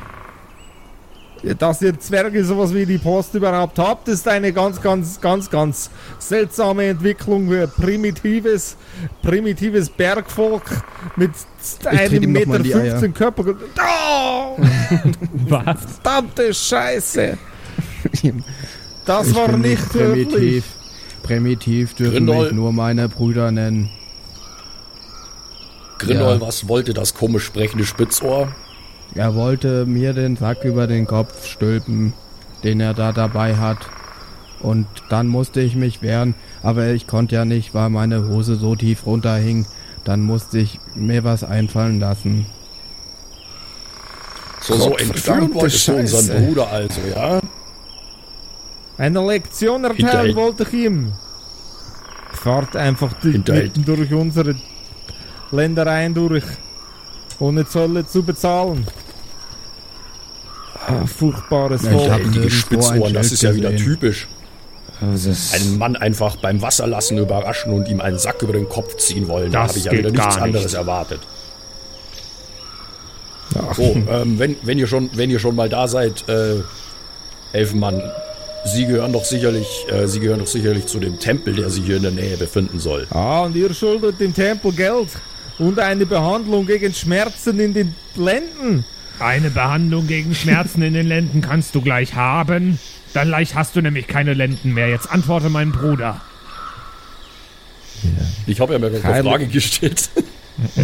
[1.57, 5.89] Dass ihr Zwerge sowas wie die Post überhaupt habt, ist eine ganz, ganz, ganz, ganz
[6.19, 8.77] seltsame Entwicklung für primitives,
[9.23, 10.63] primitives Bergvolk
[11.15, 11.31] mit
[11.85, 12.91] einem Meter in die Eier.
[12.99, 13.43] 15 Körper.
[13.79, 14.57] Oh,
[15.47, 15.77] was?
[16.03, 17.37] verdammte Scheiße!
[19.03, 20.31] Das Ich war nicht primitiv.
[20.33, 20.63] höflich.
[21.23, 22.45] Primitiv dürfen Grindol.
[22.45, 23.89] mich nur meine Brüder nennen.
[25.97, 26.41] Grindol, Ja.
[26.41, 28.53] was wollte das komisch sprechende Spitzohr?
[29.15, 32.13] Er wollte mir den Sack über den Kopf stülpen,
[32.63, 33.77] den er da dabei hat.
[34.61, 38.75] Und dann musste ich mich wehren, aber ich konnte ja nicht, weil meine Hose so
[38.75, 39.65] tief runterhing.
[40.03, 42.45] Dann musste ich mir was einfallen lassen.
[44.61, 46.45] So, so entführen wolltest du unseren.
[46.45, 47.39] Bruder also, ja?
[48.97, 51.13] Eine Lektion erteilen wollte ich ihm.
[52.33, 54.55] Fahrt einfach durch unsere
[55.51, 56.43] Ländereien durch,
[57.41, 58.87] ohne Zölle zu bezahlen.
[60.87, 63.85] Ah, furchtbares Ja, Hinterhältige nirgendwo ein Spitzohren, das ist ja wieder gesehen.
[63.85, 64.27] typisch.
[65.01, 69.51] Einen Mann einfach beim Wasserlassen überraschen und ihm einen Sack über den Kopf ziehen wollen.
[69.51, 70.41] Da Das habe ich ja wieder nichts gar nicht.
[70.43, 71.19] anderes erwartet.
[73.75, 76.61] So, ähm, wenn, wenn, ihr schon, wenn ihr schon mal da seid, äh,
[77.51, 78.01] Elfenmann,
[78.63, 81.97] Sie gehören doch sicherlich, äh, Sie gehören doch sicherlich zu dem Tempel, der sich hier
[81.97, 83.07] in der Nähe befinden soll.
[83.09, 85.09] Ah, und ihr schuldet dem Tempel Geld
[85.59, 88.85] und eine Behandlung gegen Schmerzen in den Lenden.
[89.19, 92.79] Eine Behandlung gegen Schmerzen in den Lenden kannst du gleich haben.
[93.13, 94.87] Dann leicht hast du nämlich keine Lenden mehr.
[94.89, 96.21] Jetzt antworte meinem Bruder.
[98.47, 100.09] Ich habe ja mir gerade eine Heilig- Frage gestellt.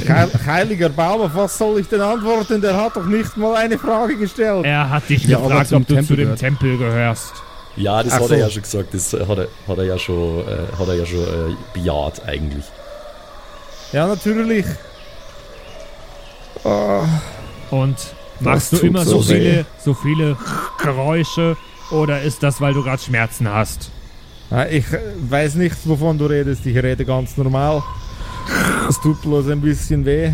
[0.07, 2.61] Heil, heiliger Baum, auf was soll ich denn antworten?
[2.61, 4.65] Der hat doch nicht mal eine Frage gestellt.
[4.65, 6.39] Er hat dich Ja, gefragt, ob du Tempel zu dem gehört.
[6.39, 7.33] Tempel gehörst.
[7.75, 8.33] Ja, das Ach hat so.
[8.33, 8.93] er ja schon gesagt.
[8.93, 12.63] Das hat er, hat er ja schon, äh, hat er ja schon äh, bejaht eigentlich.
[13.91, 14.65] Ja, natürlich.
[16.63, 17.05] Ah,
[17.71, 17.95] Und
[18.39, 20.37] machst du immer so so viele, so viele
[20.81, 21.55] Geräusche
[21.91, 23.91] oder ist das, weil du gerade Schmerzen hast?
[24.69, 26.65] Ich äh, weiß nicht, wovon du redest.
[26.65, 27.83] Ich rede ganz normal.
[28.89, 30.31] Es tut bloß ein bisschen weh.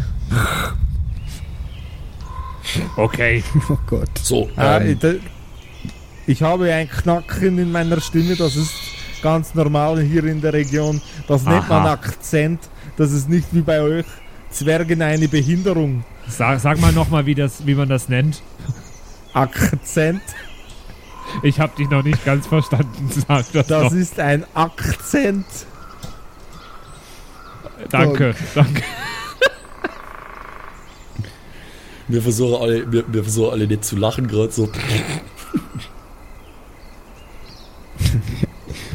[2.96, 3.44] Okay.
[3.70, 4.10] Oh Gott.
[4.22, 5.14] So, ähm, ich, da-
[6.26, 8.36] ich habe ein Knacken in meiner Stimme.
[8.36, 8.74] Das ist
[9.22, 11.02] ganz normal hier in der Region.
[11.28, 11.94] Das nennt man Aha.
[11.94, 12.60] Akzent.
[12.98, 14.06] Das ist nicht wie bei euch.
[14.52, 16.04] Zwergen eine Behinderung.
[16.28, 18.42] Sag, sag mal nochmal, wie, das- wie man das nennt.
[19.34, 20.22] Akzent.
[21.42, 23.94] Ich habe dich noch nicht ganz verstanden, sag das, Das noch.
[23.94, 25.46] ist ein Akzent.
[27.90, 28.84] Danke, danke.
[32.08, 34.70] Wir versuchen alle, wir, wir versuchen alle nicht zu lachen gerade so.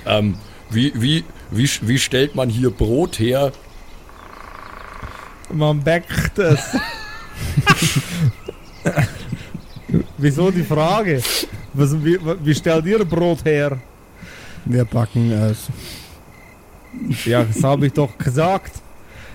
[0.07, 0.37] ähm,
[0.71, 3.53] wie, wie, wie, wie stellt man hier Brot her?
[5.51, 6.61] Man backt es.
[10.19, 11.23] Wieso die Frage?
[11.73, 13.79] Was, wie, wie stellt ihr Brot her?
[14.65, 15.69] Wir backen es.
[17.25, 18.73] Ja, das habe ich doch gesagt.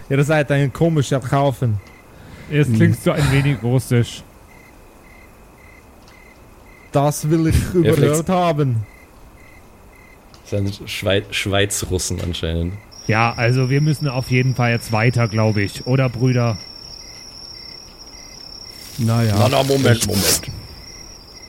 [0.09, 1.79] Ihr seid ein komischer Kaufen.
[2.51, 4.23] Jetzt klingst du ein wenig russisch.
[6.91, 8.85] Das will ich überhört haben.
[10.41, 12.73] Das sind Schweiz, Schweizrussen anscheinend.
[13.07, 15.85] Ja, also wir müssen auf jeden Fall jetzt weiter, glaube ich.
[15.87, 16.57] Oder, Brüder?
[18.97, 20.41] Naja, Na, na, Moment, Moment.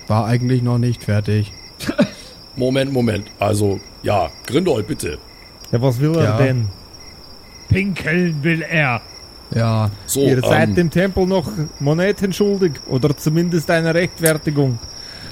[0.08, 1.52] war eigentlich noch nicht fertig.
[2.56, 3.26] Moment, Moment.
[3.38, 5.18] Also, ja, Grindold, bitte.
[5.72, 6.36] Ja, was will er Ja.
[6.38, 6.68] denn?
[7.68, 9.00] Pinkeln will er.
[9.54, 11.48] Ja, So, Ihr seid ähm, dem Tempel noch
[11.80, 14.78] Moneten schuldig oder zumindest eine Rechtfertigung.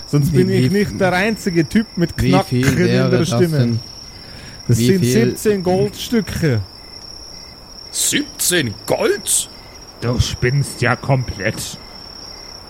[0.07, 3.79] Sonst Wie- bin ich wie- nicht der einzige Typ mit Knacken in der Stimme.
[4.69, 6.61] Das Wie sind viel- 17 Goldstücke.
[7.91, 9.49] 17 Gold?
[10.01, 11.79] Du spinnst ja komplett.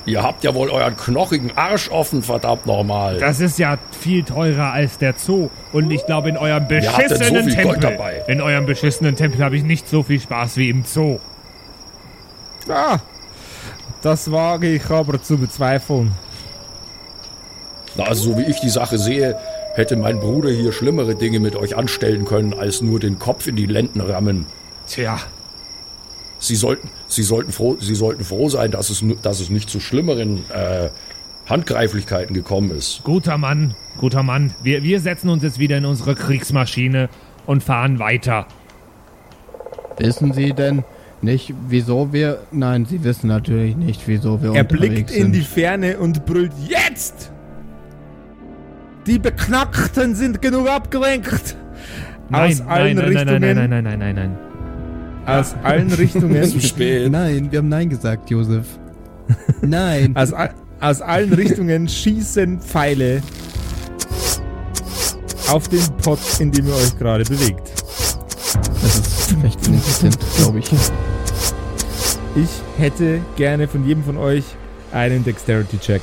[0.04, 3.18] Ihr habt ja wohl euren knochigen Arsch offen, verdammt nochmal.
[3.18, 5.48] Das ist ja viel teurer als der Zoo.
[5.72, 7.90] Und ich glaube, in eurem so beschissenen viel Gold Tempel.
[7.98, 8.22] dabei?
[8.26, 11.20] In eurem beschissenen Tempel habe ich nicht so viel Spaß wie im Zoo.
[12.68, 12.98] Ah,
[14.02, 16.12] das wage ich aber zu bezweifeln.
[17.94, 19.36] Na, also so wie ich die Sache sehe,
[19.74, 23.56] hätte mein Bruder hier schlimmere Dinge mit euch anstellen können, als nur den Kopf in
[23.56, 24.46] die Lenden rammen.
[24.86, 25.18] Tja,
[26.38, 29.78] Sie sollten, Sie sollten froh, Sie sollten froh sein, dass es, dass es nicht zu
[29.80, 30.88] schlimmeren äh,
[31.46, 33.02] Handgreiflichkeiten gekommen ist.
[33.04, 34.54] guter Mann, guter Mann.
[34.62, 37.08] Wir, wir setzen uns jetzt wieder in unsere Kriegsmaschine
[37.46, 38.46] und fahren weiter.
[39.98, 40.84] Wissen Sie denn
[41.20, 42.42] nicht, wieso wir...
[42.50, 45.26] Nein, Sie wissen natürlich nicht, wieso wir Er unterwegs blickt sind.
[45.26, 47.31] in die Ferne und brüllt Jetzt!
[49.06, 51.56] Die Beknackten sind genug abgelenkt!
[52.28, 53.40] Nein, Aus allen nein, nein, Richtungen.
[53.40, 54.36] nein, nein, nein, nein, nein, nein,
[55.26, 55.38] nein.
[55.38, 56.44] Aus allen Richtungen.
[56.44, 57.10] Zu spät.
[57.10, 58.64] Nein, wir haben Nein gesagt, Josef.
[59.60, 60.12] Nein.
[60.16, 60.32] Aus,
[60.80, 63.22] aus allen Richtungen schießen Pfeile
[65.48, 67.70] auf den Pott, in dem ihr euch gerade bewegt.
[68.82, 70.70] Das ist recht ineffizient, glaube ich.
[72.34, 74.44] Ich hätte gerne von jedem von euch
[74.92, 76.02] einen Dexterity-Check.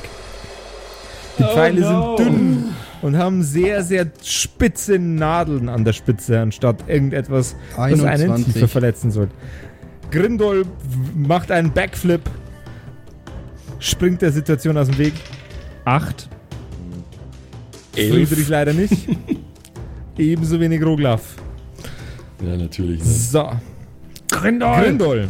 [1.38, 2.64] Die Pfeile sind dünn
[3.02, 8.52] und haben sehr, sehr spitze Nadeln an der Spitze, anstatt irgendetwas, was einen 21.
[8.52, 9.28] tiefer verletzen soll.
[10.10, 10.64] Grindol
[11.14, 12.22] macht einen Backflip,
[13.78, 15.14] springt der Situation aus dem Weg.
[15.84, 16.28] Acht.
[17.96, 18.28] Elf.
[18.28, 19.08] Friedrich leider nicht.
[20.18, 21.36] Ebenso wenig Roglaf.
[22.44, 23.00] Ja, natürlich.
[23.00, 23.06] Ne?
[23.06, 23.50] So,
[24.30, 25.28] Grindol, Grindol.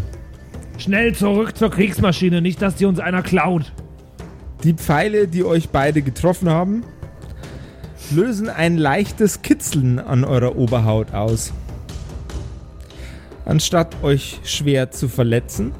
[0.78, 3.72] schnell zurück zur Kriegsmaschine, nicht, dass die uns einer klaut.
[4.64, 6.84] Die Pfeile, die euch beide getroffen haben,
[8.10, 11.52] lösen ein leichtes Kitzeln an eurer Oberhaut aus.
[13.44, 15.72] Anstatt euch schwer zu verletzen,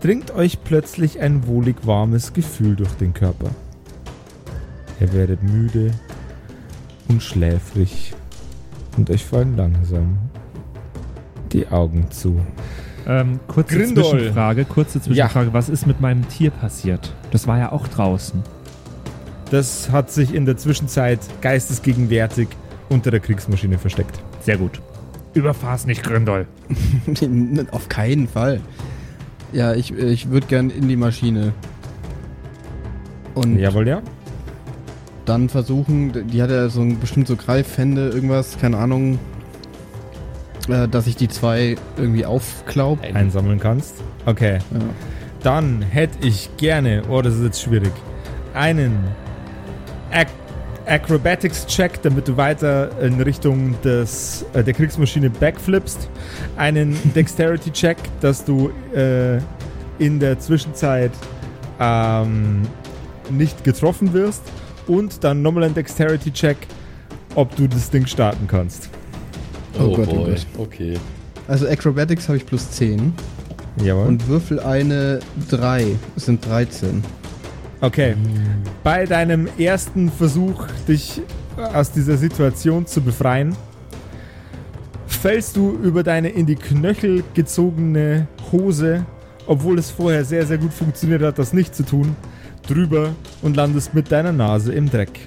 [0.00, 3.50] dringt euch plötzlich ein wohlig warmes Gefühl durch den Körper.
[5.00, 5.92] Ihr werdet müde
[7.08, 8.14] und schläfrig
[8.96, 10.18] und euch fallen langsam
[11.52, 12.40] die Augen zu.
[13.06, 14.04] Ähm, kurze Grindol.
[14.04, 15.52] Zwischenfrage, kurze Zwischenfrage.
[15.52, 17.12] Was ist mit meinem Tier passiert?
[17.30, 18.42] Das war ja auch draußen.
[19.54, 22.48] Das hat sich in der Zwischenzeit geistesgegenwärtig
[22.88, 24.20] unter der Kriegsmaschine versteckt.
[24.40, 24.80] Sehr gut.
[25.32, 26.48] Überfahr's nicht, Grindol.
[27.70, 28.60] Auf keinen Fall.
[29.52, 31.52] Ja, ich, ich würde gern in die Maschine.
[33.34, 34.02] Und Jawohl, ja.
[35.24, 39.20] dann versuchen, die hat ja so ein, bestimmt so Greifhände, irgendwas, keine Ahnung,
[40.68, 42.98] äh, dass ich die zwei irgendwie aufklaub.
[43.04, 44.02] Einsammeln kannst.
[44.26, 44.58] Okay.
[44.72, 44.80] Ja.
[45.44, 47.92] Dann hätte ich gerne, oh, das ist jetzt schwierig,
[48.52, 48.98] einen
[50.14, 50.28] Ac
[50.86, 56.10] Acrobatics-Check, damit du weiter in Richtung des, äh, der Kriegsmaschine backflippst.
[56.58, 59.38] Einen Dexterity-Check, dass du äh,
[59.98, 61.12] in der Zwischenzeit
[61.80, 62.62] ähm,
[63.30, 64.42] nicht getroffen wirst.
[64.86, 66.58] Und dann nochmal ein Dexterity-Check,
[67.34, 68.90] ob du das Ding starten kannst.
[69.78, 70.34] Oh Gott, oh boy.
[70.34, 70.46] Gott.
[70.58, 70.94] Okay.
[71.48, 73.14] Also Acrobatics habe ich plus 10
[73.82, 74.06] Jawohl.
[74.06, 75.20] und Würfel eine
[75.50, 75.96] 3.
[76.14, 77.02] Das sind 13.
[77.84, 78.14] Okay.
[78.82, 81.20] Bei deinem ersten Versuch, dich
[81.74, 83.54] aus dieser Situation zu befreien,
[85.06, 89.04] fällst du über deine in die Knöchel gezogene Hose,
[89.46, 92.16] obwohl es vorher sehr, sehr gut funktioniert hat, das nicht zu tun,
[92.66, 93.10] drüber
[93.42, 95.20] und landest mit deiner Nase im Dreck.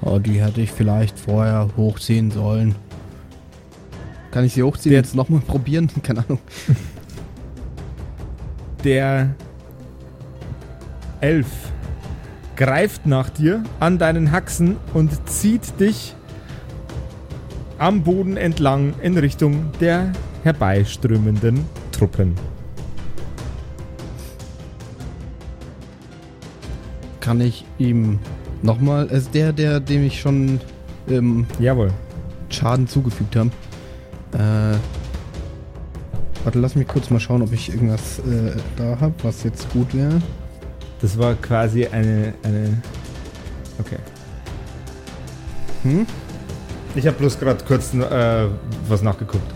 [0.00, 2.74] Oh, die hätte ich vielleicht vorher hochziehen sollen.
[4.32, 5.88] Kann ich sie hochziehen Der- jetzt nochmal probieren?
[6.02, 6.40] Keine Ahnung.
[8.82, 9.34] Der
[11.22, 11.46] Elf
[12.56, 16.14] greift nach dir an deinen Haxen und zieht dich
[17.78, 20.12] am Boden entlang in Richtung der
[20.42, 22.34] herbeiströmenden Truppen.
[27.20, 28.18] Kann ich ihm
[28.62, 29.06] nochmal.
[29.06, 30.60] Ist der, der, dem ich schon
[31.08, 31.92] ähm, Jawohl.
[32.50, 33.50] Schaden zugefügt habe.
[34.32, 34.76] Äh.
[36.44, 39.94] Warte, lass mich kurz mal schauen, ob ich irgendwas äh, da habe, was jetzt gut
[39.94, 40.20] wäre.
[41.02, 42.32] Das war quasi eine.
[42.44, 42.80] eine
[43.80, 43.98] okay.
[45.82, 46.06] Hm?
[46.94, 48.46] Ich habe bloß gerade kurz äh,
[48.88, 49.52] was nachgeguckt.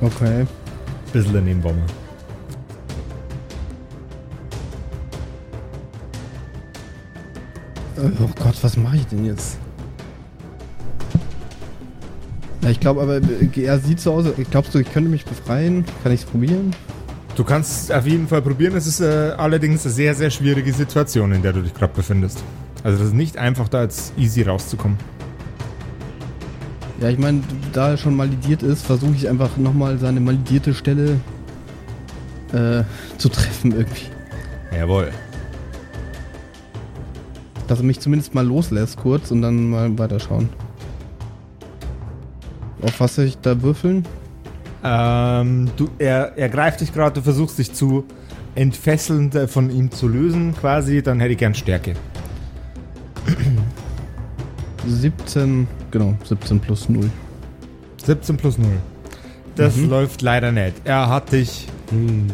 [0.00, 0.46] Okay.
[1.12, 1.70] Bisschen daneben war.
[1.70, 1.76] Äh,
[8.18, 9.58] Oh Gott, was mache ich denn jetzt?
[12.62, 14.24] Ja, ich glaube aber, äh, er sieht so aus.
[14.50, 15.84] Glaubst du, ich könnte mich befreien?
[16.02, 16.74] Kann ich es probieren?
[17.40, 18.76] Du kannst es auf jeden Fall probieren.
[18.76, 22.44] Es ist äh, allerdings eine sehr, sehr schwierige Situation, in der du dich gerade befindest.
[22.84, 24.98] Also das ist nicht einfach, da jetzt easy rauszukommen.
[27.00, 31.18] Ja, ich meine, da er schon malidiert ist, versuche ich einfach nochmal seine malidierte Stelle
[32.52, 32.82] äh,
[33.16, 34.04] zu treffen irgendwie.
[34.76, 35.10] Jawohl.
[37.68, 40.50] Dass er mich zumindest mal loslässt kurz und dann mal weiterschauen.
[42.82, 44.04] Auf was soll ich da würfeln?
[44.82, 48.04] Ähm, du, er, er greift dich gerade, du versuchst dich zu
[48.54, 51.02] entfesseln, äh, von ihm zu lösen, quasi.
[51.02, 51.94] Dann hätte ich gern Stärke.
[54.86, 57.10] 17, genau, 17 plus 0.
[58.04, 58.68] 17 plus 0.
[59.56, 59.90] Das Mhm.
[59.90, 60.74] läuft leider nicht.
[60.84, 61.68] Er hat dich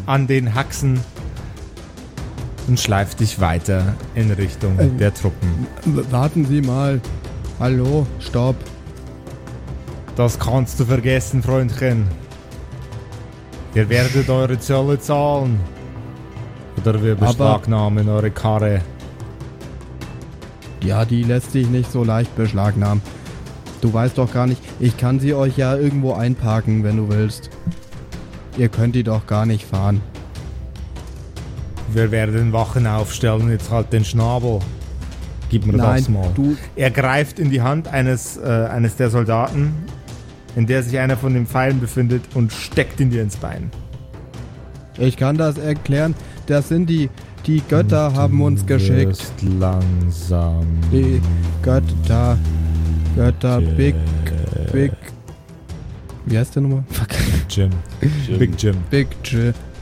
[0.06, 1.00] an den Haxen
[2.68, 4.98] und schleift dich weiter in Richtung Ähm.
[4.98, 5.66] der Truppen.
[6.10, 7.00] Warten Sie mal.
[7.58, 8.56] Hallo, stopp.
[10.14, 12.04] Das kannst du vergessen, Freundchen.
[13.76, 15.60] Ihr werdet eure Zölle zahlen.
[16.78, 18.80] Oder wir Aber- beschlagnahmen eure Karre.
[20.82, 23.02] Ja, die lässt sich nicht so leicht beschlagnahmen.
[23.82, 27.50] Du weißt doch gar nicht, ich kann sie euch ja irgendwo einparken, wenn du willst.
[28.56, 30.00] Ihr könnt die doch gar nicht fahren.
[31.92, 34.60] Wir werden Wachen aufstellen, jetzt halt den Schnabel.
[35.50, 36.30] Gib mir das mal.
[36.34, 39.74] du, Er greift in die Hand eines, äh, eines der Soldaten,
[40.56, 43.70] in der sich einer von den Pfeilen befindet, und steckt ihn dir ins Bein.
[44.98, 46.14] ich kann das erklären.
[46.46, 47.10] Das sind die,
[47.46, 49.22] die Götter haben uns geschickt.
[49.60, 50.66] Langsam.
[50.90, 51.20] Die
[51.62, 52.38] Götter,
[53.14, 53.94] Götter, Big,
[54.72, 54.92] Big,
[56.24, 56.84] wie heißt der nochmal?
[56.90, 57.08] Fuck.
[57.48, 57.70] Jim.
[58.38, 58.76] Big Jim.
[58.90, 59.08] Big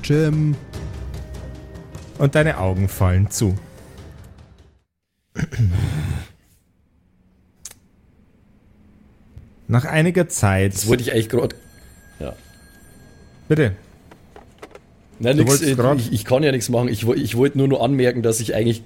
[0.02, 0.54] Jim.
[2.18, 3.54] Und deine Augen fallen zu.
[9.66, 10.74] Nach einiger Zeit.
[10.74, 11.56] Das wollte ich eigentlich gerade.
[13.48, 13.72] Bitte.
[15.18, 16.88] Nein, nix, ich, ich kann ja nichts machen.
[16.88, 18.82] Ich, ich wollte nur noch anmerken, dass ich eigentlich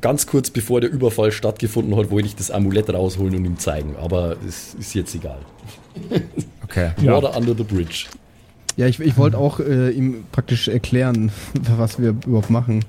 [0.00, 3.96] ganz kurz bevor der Überfall stattgefunden hat, wollte ich das Amulett rausholen und ihm zeigen.
[3.96, 5.38] Aber es ist jetzt egal.
[6.64, 6.92] Okay.
[7.02, 7.12] Ja.
[7.12, 8.06] Water under the bridge.
[8.78, 11.30] Ja, ich, ich wollte auch äh, ihm praktisch erklären,
[11.76, 12.82] was wir überhaupt machen.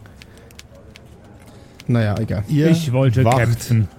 [1.88, 2.46] Naja, egal.
[2.48, 3.90] Ihr Ich wollte wacht kämpfen.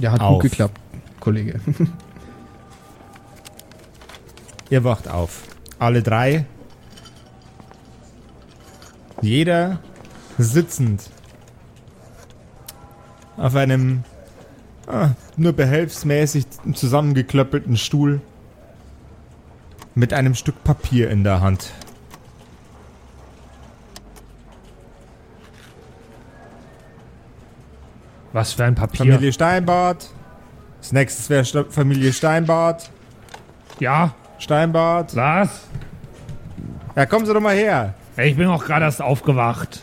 [0.00, 0.40] Ja, hat Auf.
[0.40, 0.80] gut geklappt,
[1.20, 1.60] Kollege.
[4.70, 5.42] Ihr wacht auf.
[5.78, 6.44] Alle drei.
[9.20, 9.80] Jeder
[10.36, 11.10] sitzend.
[13.36, 14.04] Auf einem
[14.86, 18.20] ah, nur behelfsmäßig zusammengeklöppelten Stuhl.
[19.94, 21.72] Mit einem Stück Papier in der Hand.
[28.32, 28.98] Was für ein Papier.
[28.98, 30.10] Familie Steinbart.
[30.80, 32.90] Das nächste wäre Familie Steinbart.
[33.80, 35.14] Ja, Steinbart.
[35.14, 35.48] was?
[36.96, 37.94] Ja, kommen Sie doch mal her.
[38.16, 39.82] Ich bin auch gerade erst aufgewacht.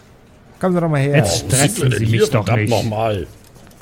[0.59, 1.17] Kommen Sie doch mal her.
[1.17, 2.69] Jetzt stressen Sie mich doch nicht.
[2.69, 3.27] nochmal?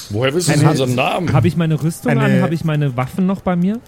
[0.09, 1.33] Woher wissen Sie unseren Namen?
[1.33, 2.41] Habe ich meine Rüstung Eine- an?
[2.41, 3.79] Habe ich meine Waffen noch bei mir?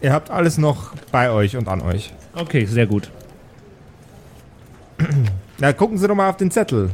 [0.00, 2.12] Ihr habt alles noch bei euch und an euch.
[2.34, 3.10] Okay, sehr gut.
[5.58, 6.90] Na, gucken Sie doch mal auf den Zettel.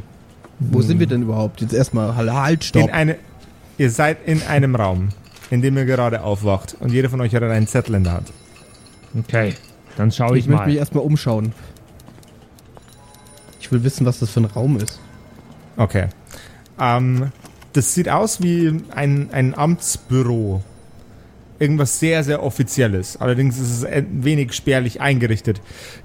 [0.59, 1.61] Wo sind wir denn überhaupt?
[1.61, 2.83] Jetzt erstmal, halt, halt, stopp.
[2.83, 3.15] In eine,
[3.77, 5.09] ihr seid in einem Raum,
[5.49, 6.75] in dem ihr gerade aufwacht.
[6.79, 8.31] Und jeder von euch hat einen Zettel in der Hand.
[9.17, 9.53] Okay,
[9.97, 10.79] dann schaue ich, ich möchte mich mal.
[10.79, 11.53] erstmal umschauen.
[13.59, 14.99] Ich will wissen, was das für ein Raum ist.
[15.77, 16.07] Okay.
[16.79, 17.31] Ähm,
[17.73, 20.63] das sieht aus wie ein, ein Amtsbüro.
[21.59, 23.17] Irgendwas sehr, sehr Offizielles.
[23.17, 25.61] Allerdings ist es ein wenig spärlich eingerichtet.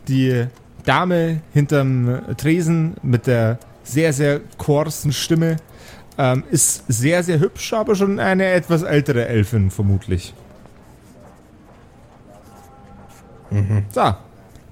[0.08, 0.46] Die
[0.84, 5.56] Dame hinterm Tresen mit der sehr, sehr korsen Stimme
[6.18, 10.34] ähm, ist sehr, sehr hübsch, aber schon eine etwas ältere Elfin vermutlich.
[13.90, 14.14] So,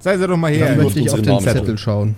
[0.01, 0.76] sei sie doch mal Dann her.
[0.76, 1.78] Ja, möchte ich auf den Zettel drin.
[1.78, 2.16] schauen.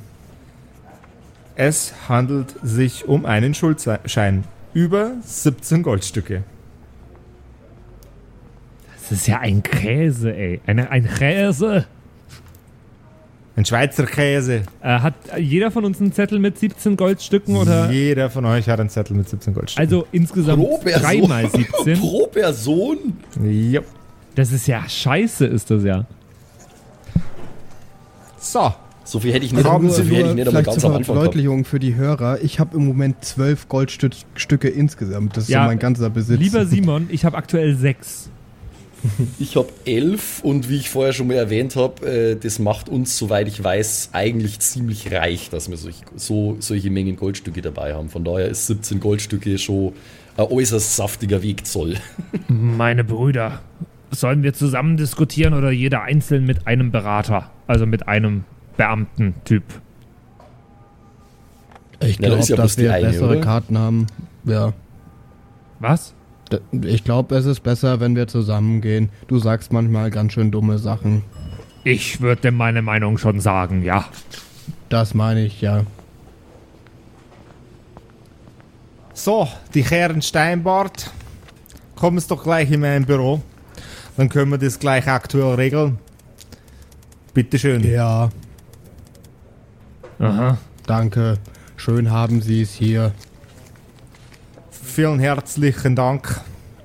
[1.57, 4.45] Es handelt sich um einen Schuldschein.
[4.73, 6.43] Über 17 Goldstücke.
[9.01, 10.61] Das ist ja ein Käse, ey.
[10.67, 11.87] Eine, ein Käse.
[13.57, 14.63] Ein Schweizer Käse.
[14.83, 17.91] Äh, hat jeder von uns einen Zettel mit 17 Goldstücken oder?
[17.91, 19.81] Jeder von euch hat einen Zettel mit 17 Goldstücken.
[19.81, 22.01] Also insgesamt dreimal 17.
[22.01, 22.99] Pro Person?
[23.45, 23.81] ja.
[24.35, 26.05] Das ist ja scheiße, ist das ja.
[28.39, 28.75] So,
[29.05, 30.91] So viel hätte ich nicht, Haben so Sie viel hätte ich nicht vielleicht ganz zur
[30.91, 31.25] am Anfang gehabt.
[31.33, 32.43] Verdeutlichung für die Hörer.
[32.43, 35.37] Ich habe im Moment zwölf Goldstücke insgesamt.
[35.37, 36.41] Das ist Ja, so mein ganzer Besitz.
[36.41, 38.29] Lieber Simon, ich habe aktuell sechs.
[39.39, 43.19] Ich habe elf und wie ich vorher schon mal erwähnt habe, äh, das macht uns,
[43.19, 48.09] soweit ich weiß, eigentlich ziemlich reich, dass wir solch, so, solche Mengen Goldstücke dabei haben.
[48.09, 49.93] Von daher ist 17 Goldstücke schon
[50.37, 51.97] ein äußerst saftiger Wegzoll.
[52.49, 53.61] Meine Brüder,
[54.11, 57.51] sollen wir zusammen diskutieren oder jeder einzeln mit einem Berater?
[57.67, 58.45] Also mit einem
[58.77, 59.63] Beamten-Typ.
[62.01, 63.41] Ich Ja, glaube, ja bloß dass die wir eine, bessere oder?
[63.41, 64.07] Karten haben.
[64.45, 64.73] Ja.
[65.81, 66.14] Was?
[66.83, 69.11] Ich glaube, es ist besser, wenn wir zusammengehen.
[69.29, 71.23] Du sagst manchmal ganz schön dumme Sachen.
[71.85, 74.05] Ich würde meine Meinung schon sagen, ja.
[74.89, 75.85] Das meine ich ja.
[79.15, 81.11] so, die Herren Steinbart,
[81.97, 83.43] kommen Sie doch gleich in mein Büro.
[84.17, 85.99] Dann können wir das gleich aktuell regeln.
[87.33, 87.83] Bitteschön.
[87.91, 88.31] Ja,
[90.19, 90.59] Aha.
[90.87, 91.39] danke.
[91.77, 93.13] Schön haben Sie es hier.
[94.95, 96.41] Vielen herzlichen Dank.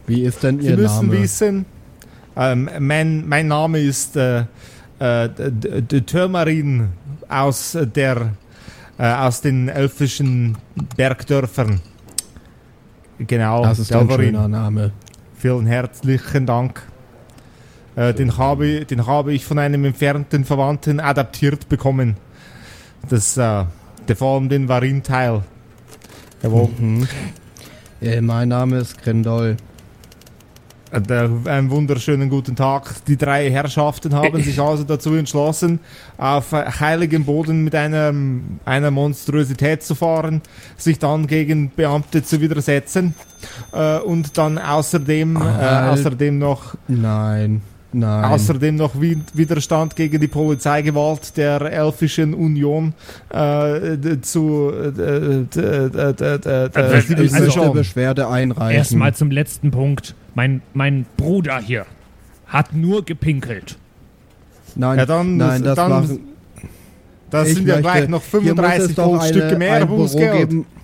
[0.07, 1.21] Wie ist denn Sie Ihr müssen Name?
[1.21, 1.65] wissen,
[2.35, 4.45] ähm, mein, mein Name ist äh,
[4.97, 5.29] äh,
[6.07, 6.87] Türmarin
[7.27, 8.31] aus der
[8.97, 10.57] äh, aus den elfischen
[10.97, 11.81] Bergdörfern.
[13.19, 14.33] Genau, Das ist ein Delverin.
[14.33, 14.91] schöner Name.
[15.37, 16.81] Vielen herzlichen Dank.
[17.95, 22.17] Äh, den, habe, den habe ich von einem entfernten Verwandten adaptiert bekommen.
[23.07, 23.65] Das, äh,
[24.07, 25.43] der vor allem den Varin-Teil.
[26.41, 27.07] Mhm.
[28.01, 29.57] Äh, mein Name ist Grindol.
[30.91, 33.05] Äh, Einen wunderschönen guten Tag.
[33.05, 35.79] Die drei Herrschaften haben sich also dazu entschlossen,
[36.17, 38.13] auf äh, heiligem Boden mit einer,
[38.65, 40.41] einer Monstrosität zu fahren,
[40.77, 43.13] sich dann gegen Beamte zu widersetzen
[43.73, 45.99] äh, und dann außerdem, äh, Halt.
[45.99, 47.61] außerdem noch Nein,
[47.91, 48.23] nein.
[48.25, 52.93] Außerdem noch Wi- Widerstand gegen die Polizeigewalt der Elfischen Union
[53.29, 57.73] äh, zu äh, Also, ich möchte schauen.
[57.73, 58.77] Beschwerde einreichen.
[58.77, 60.15] Erstmal zum letzten Punkt.
[60.35, 61.85] Mein, mein Bruder hier
[62.47, 63.77] hat nur gepinkelt.
[64.75, 66.19] Nein, Ja, dann, nein, das dann machen.
[67.29, 68.55] das ich sind ja möchte- gleich noch hier muss es
[68.91, 70.37] 35 doch Goldstücke eine- mehr Büro Bußgeld.
[70.49, 70.65] geben.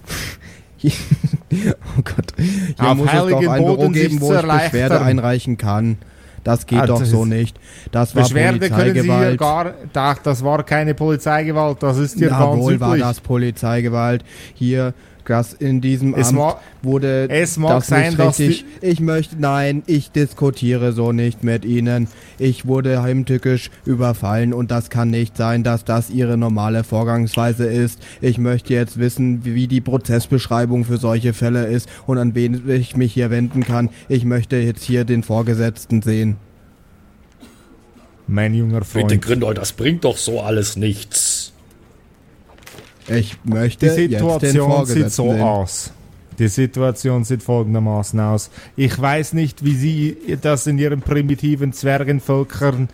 [0.86, 2.34] oh Gott.
[2.38, 5.58] Hier Auf muss es doch heiligen ein Büro Boden sich geben, wo ich Beschwerde einreichen
[5.58, 5.98] kann.
[6.46, 7.60] Das geht Ah, doch so nicht.
[7.92, 9.40] Das war Beschwerde können Sie hier Polizeigewalt.
[9.40, 9.74] gar.
[10.12, 13.04] Ach, das war keine Polizeigewalt, das ist hier ganz Jawohl, war üblich.
[13.04, 14.24] das Polizeigewalt.
[14.54, 14.94] Hier,
[15.26, 18.66] das in diesem Es Amt mag- wurde es mag das sein, nicht dass richtig.
[18.82, 22.08] Ich möchte, nein, ich diskutiere so nicht mit Ihnen.
[22.40, 28.00] Ich wurde heimtückisch überfallen und das kann nicht sein, dass das Ihre normale Vorgangsweise ist.
[28.22, 32.96] Ich möchte jetzt wissen, wie die Prozessbeschreibung für solche Fälle ist und an wen ich
[32.96, 33.90] mich hier wenden kann.
[34.10, 36.38] Ich möchte jetzt hier den Vorgesetzten sehen.
[38.28, 39.22] Mein junger Bitte, Freund.
[39.22, 41.54] Grindol, das bringt doch so alles nichts.
[43.08, 45.42] Ich möchte Die jetzt den Situation sieht so sehen.
[45.42, 45.92] aus.
[46.40, 48.50] Die Situation sieht folgendermaßen aus.
[48.76, 52.90] Ich weiß nicht, wie Sie das in Ihren primitiven Zwergenvölkern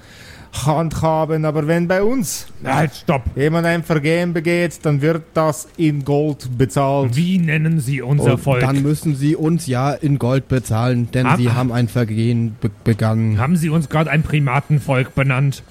[0.65, 3.23] handhaben, aber wenn bei uns Halt, stopp.
[3.37, 7.15] jemand ein Vergehen begeht, dann wird das in Gold bezahlt.
[7.15, 8.59] Wie nennen Sie unser Und Volk?
[8.59, 12.69] dann müssen sie uns ja in Gold bezahlen, denn Am- sie haben ein Vergehen be
[12.83, 13.37] begangen.
[13.39, 15.63] Haben Sie uns gerade ein Primatenvolk benannt?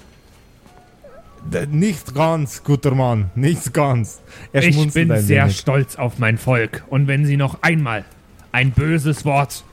[1.71, 4.21] Nicht ganz, guter Mann, nicht ganz.
[4.53, 5.57] Er Ich bin sehr wenig.
[5.57, 6.83] stolz auf mein Volk.
[6.89, 8.05] Und wenn Sie noch einmal
[8.51, 9.63] ein böses Wort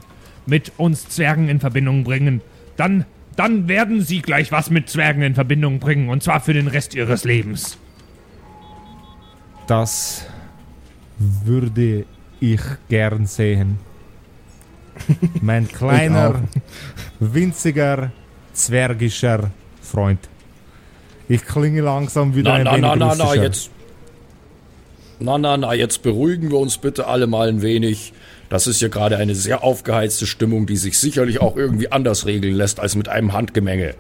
[0.47, 2.41] mit uns Zwergen in Verbindung bringen,
[2.77, 3.05] dann,
[3.37, 6.09] dann werden Sie gleich was mit Zwergen in Verbindung bringen.
[6.09, 7.77] Und zwar für den Rest Ihres Lebens.
[9.67, 10.27] Das
[11.19, 12.07] würde
[12.41, 13.79] ich gern sehen.
[15.43, 16.43] Mein kleiner,
[17.21, 18.11] winziger,
[18.53, 19.51] zwergischer
[19.83, 20.29] Freund.
[21.29, 23.71] Ich klinge langsam wieder Na, ein na, wenig na, na, na, jetzt.
[25.21, 28.13] Na, na, na, jetzt beruhigen wir uns bitte alle mal ein wenig.
[28.49, 32.55] Das ist ja gerade eine sehr aufgeheizte Stimmung, die sich sicherlich auch irgendwie anders regeln
[32.55, 33.95] lässt als mit einem Handgemenge.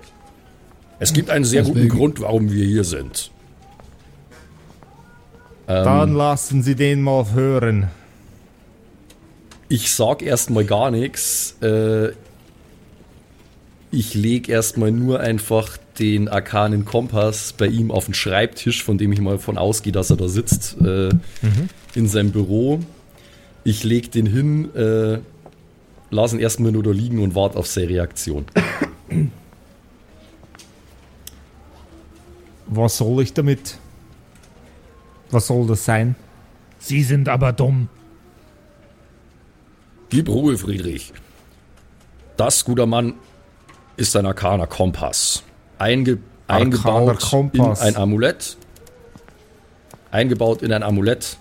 [1.00, 3.30] Es gibt einen sehr guten Deswegen- Grund, warum wir hier sind.
[5.66, 7.88] Dann lassen Sie den mal hören.
[9.68, 11.56] Ich sag erstmal gar nichts.
[11.60, 12.12] Äh,
[13.90, 19.12] ich leg erstmal nur einfach den arkanen Kompass bei ihm auf den Schreibtisch, von dem
[19.12, 21.10] ich mal von ausgehe, dass er da sitzt, äh,
[21.94, 22.80] in seinem Büro.
[23.64, 25.18] Ich leg den hin, äh,
[26.10, 28.46] lass ihn erstmal nur da liegen und warte auf seine Reaktion.
[32.66, 33.78] Was soll ich damit?
[35.30, 36.16] Was soll das sein?
[36.78, 37.88] Sie sind aber dumm.
[40.10, 41.12] Gib Ruhe, Friedrich.
[42.36, 43.14] Das, guter Mann,
[43.96, 45.42] ist ein arkaner Kompass.
[45.78, 47.80] Einge Arkaner eingebaut Kompass.
[47.80, 48.56] in ein Amulett.
[50.10, 51.36] Eingebaut in ein Amulett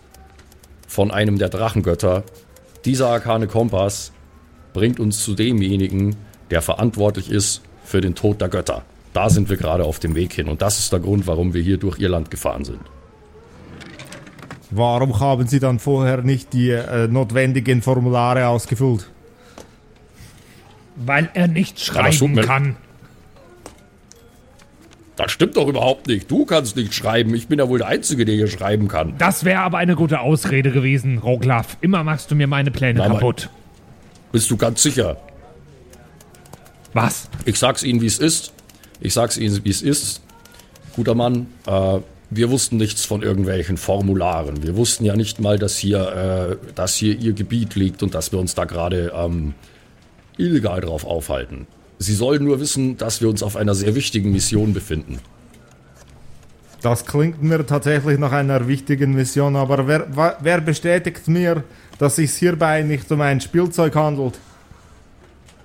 [0.87, 2.23] von einem der Drachengötter.
[2.85, 4.11] Dieser arkane Kompass
[4.73, 6.15] bringt uns zu demjenigen,
[6.51, 8.83] der verantwortlich ist für den Tod der Götter.
[9.13, 10.47] Da sind wir gerade auf dem Weg hin.
[10.49, 12.79] Und das ist der Grund, warum wir hier durch ihr Land gefahren sind.
[14.69, 19.09] Warum haben Sie dann vorher nicht die äh, notwendigen Formulare ausgefüllt?
[20.97, 22.75] Weil er nicht Ja, schreiben mir- kann.
[25.17, 26.29] Das stimmt doch überhaupt nicht.
[26.29, 27.33] Du kannst nicht schreiben.
[27.33, 29.15] Ich bin ja wohl der Einzige, der hier schreiben kann.
[29.17, 31.77] Das wäre aber eine gute Ausrede gewesen, Roglaf.
[31.81, 33.49] Immer machst du mir meine Pläne Na, kaputt.
[34.31, 35.17] Bist du ganz sicher?
[36.93, 37.29] Was?
[37.45, 38.53] Ich sag's Ihnen, wie es ist.
[38.99, 40.21] Ich sag's Ihnen, wie es ist.
[40.95, 41.99] Guter Mann, äh,
[42.29, 44.61] wir wussten nichts von irgendwelchen Formularen.
[44.61, 48.31] Wir wussten ja nicht mal, dass hier, äh, dass hier Ihr Gebiet liegt und dass
[48.31, 49.55] wir uns da gerade ähm,
[50.37, 51.65] illegal drauf aufhalten.
[51.99, 55.19] Sie sollen nur wissen, dass wir uns auf einer sehr wichtigen Mission befinden.
[56.81, 61.63] Das klingt mir tatsächlich nach einer wichtigen Mission, aber wer, wer bestätigt mir,
[61.97, 64.39] dass es hierbei nicht um ein Spielzeug handelt?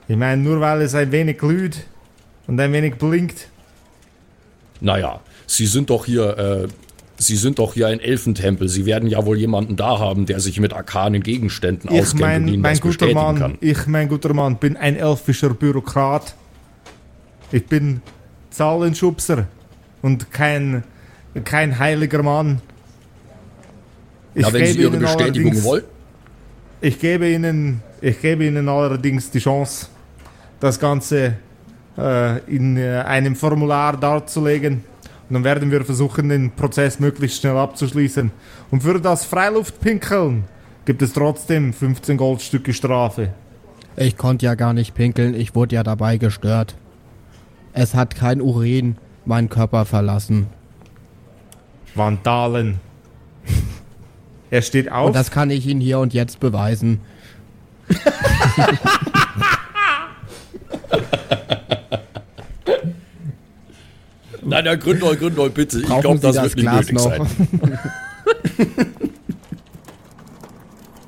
[0.08, 1.84] Ich meine, nur weil es ein wenig glüht
[2.46, 3.48] und ein wenig blinkt.
[4.80, 6.68] Naja, Sie sind doch hier, äh,
[7.26, 8.68] Sie sind doch hier ein Elfentempel.
[8.68, 12.20] Sie werden ja wohl jemanden da haben, der sich mit arkanen Gegenständen Ich auskennt und
[12.28, 13.58] mein, Ihnen mein das guter Mann, kann.
[13.60, 16.34] ich mein guter Mann, bin ein elfischer Bürokrat.
[17.52, 18.02] Ich bin
[18.50, 19.46] Zahlenschubser
[20.02, 20.82] und kein,
[21.44, 22.60] kein heiliger Mann.
[24.34, 25.84] Ich Ja, wenn Sie gebe Ihre Ihnen Bestätigung allerdings- wollen.
[26.80, 29.86] Ich gebe Ihnen, ich gebe Ihnen allerdings die Chance,
[30.58, 31.34] das Ganze
[31.96, 34.82] äh, in äh, einem Formular darzulegen.
[35.32, 38.30] Dann werden wir versuchen, den Prozess möglichst schnell abzuschließen.
[38.70, 40.44] Und für das Freiluftpinkeln
[40.84, 43.32] gibt es trotzdem 15 Goldstücke Strafe.
[43.96, 46.76] Ich konnte ja gar nicht pinkeln, ich wurde ja dabei gestört.
[47.72, 50.48] Es hat kein Urin meinen Körper verlassen.
[51.94, 52.80] Vandalen.
[54.50, 55.06] Er steht auf.
[55.06, 57.00] Und das kann ich Ihnen hier und jetzt beweisen.
[64.52, 65.78] Nein, nein, Gründol, Gründol, bitte.
[65.80, 67.26] Ich Brauchen glaube, Sie das, das wird nicht Glas nötig noch?
[67.26, 67.78] sein.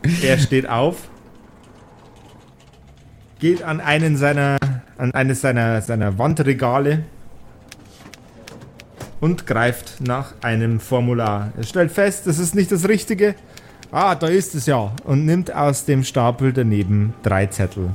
[0.22, 1.08] Er steht auf,
[3.38, 4.58] geht an einen seiner,
[4.98, 7.04] an eines seiner, seiner Wandregale
[9.20, 11.52] und greift nach einem Formular.
[11.56, 13.34] Er stellt fest, das ist nicht das Richtige.
[13.90, 14.92] Ah, da ist es ja.
[15.04, 17.90] Und nimmt aus dem Stapel daneben drei Zettel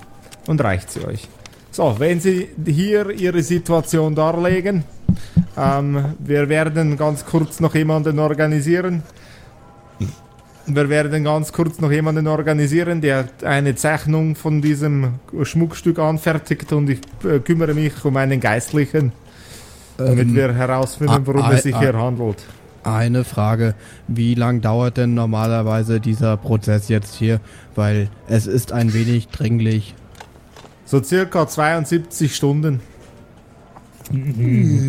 [0.47, 1.27] und reicht sie euch.
[1.71, 4.83] So, wenn Sie hier Ihre Situation darlegen,
[5.59, 9.03] ähm, wir werden ganz kurz noch jemanden organisieren.
[10.65, 16.89] Wir werden ganz kurz noch jemanden organisieren, der eine Zeichnung von diesem Schmuckstück anfertigt und
[16.89, 19.11] ich äh, kümmere mich um einen Geistlichen,
[19.97, 22.37] damit Ähm, wir herausfinden, worum ah, es sich hier handelt.
[22.83, 23.73] Eine Frage,
[24.07, 27.41] wie lang dauert denn normalerweise dieser Prozess jetzt hier?
[27.75, 29.95] Weil es ist ein wenig dringlich.
[30.85, 32.79] So circa 72 Stunden.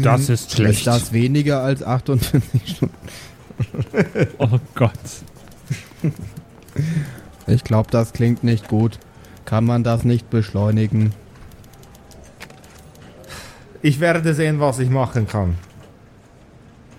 [0.02, 0.78] Das ist schlecht.
[0.78, 2.94] Ist das weniger als 48 Stunden?
[4.38, 4.90] Oh Gott.
[7.46, 8.98] Ich glaube, das klingt nicht gut.
[9.44, 11.12] Kann man das nicht beschleunigen?
[13.82, 15.56] Ich werde sehen, was ich machen kann.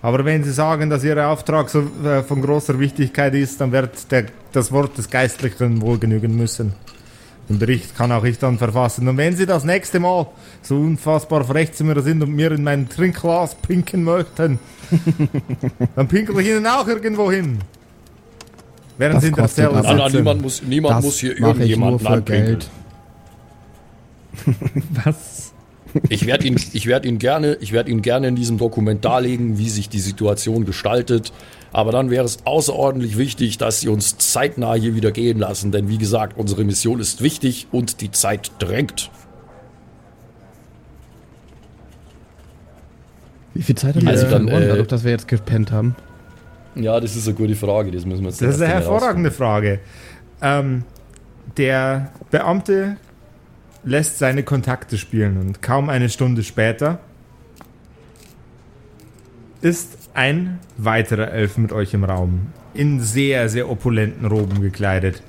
[0.02, 4.10] Aber wenn Sie sagen, dass Ihr Auftrag so äh, von großer Wichtigkeit ist, dann wird
[4.10, 6.74] der, das Wort des Geistlichen wohl genügen müssen.
[7.48, 9.08] Den Bericht kann auch ich dann verfassen.
[9.08, 10.26] Und wenn Sie das nächste Mal
[10.62, 14.58] so unfassbar frech zu mir sind und mir in mein Trinkglas pinken möchten,
[15.96, 17.58] dann pinkel ich Ihnen auch irgendwo hin.
[18.98, 20.16] Während Das Sie in der Zelle aber- Nein, nein, sitzen.
[20.18, 22.58] niemand muss, niemand das muss hier mache ich nur irgendjemanden anpinkeln.
[22.58, 22.70] Geld.
[25.04, 25.51] Was?
[26.08, 29.58] Ich werde ihn, ich werde ihn gerne, ich werde ihn gerne in diesem Dokument darlegen,
[29.58, 31.32] wie sich die Situation gestaltet.
[31.72, 35.88] Aber dann wäre es außerordentlich wichtig, dass Sie uns zeitnah hier wieder gehen lassen, denn
[35.88, 39.10] wie gesagt, unsere Mission ist wichtig und die Zeit drängt.
[43.54, 45.72] Wie viel Zeit haben wir Also jetzt dann, verloren, äh, dadurch, dass wir jetzt gepennt
[45.72, 45.94] haben?
[46.74, 47.90] Ja, das ist eine gute Frage.
[47.90, 49.80] Das müssen wir jetzt Das ist eine hervorragende Frage.
[50.40, 50.84] Ähm,
[51.56, 52.96] der Beamte
[53.84, 57.00] lässt seine Kontakte spielen und kaum eine Stunde später
[59.60, 62.52] ist ein weiterer Elf mit euch im Raum.
[62.74, 65.22] In sehr, sehr opulenten Roben gekleidet.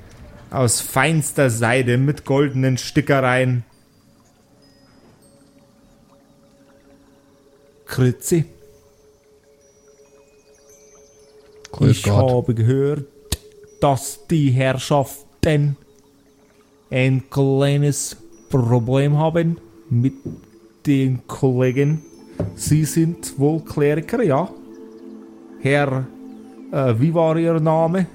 [0.50, 3.64] Aus feinster Seide mit goldenen Stickereien.
[7.86, 8.46] Grüezi.
[11.72, 12.30] Grüß ich Gott.
[12.30, 13.06] habe gehört,
[13.80, 15.76] dass die Herrschaften
[16.90, 18.16] ein kleines
[18.58, 19.56] Problem haben
[19.90, 20.12] mit
[20.86, 22.02] den Kollegen.
[22.54, 24.48] Sie sind wohl Kleriker, ja?
[25.60, 26.06] Herr,
[26.70, 28.06] äh, wie war Ihr Name?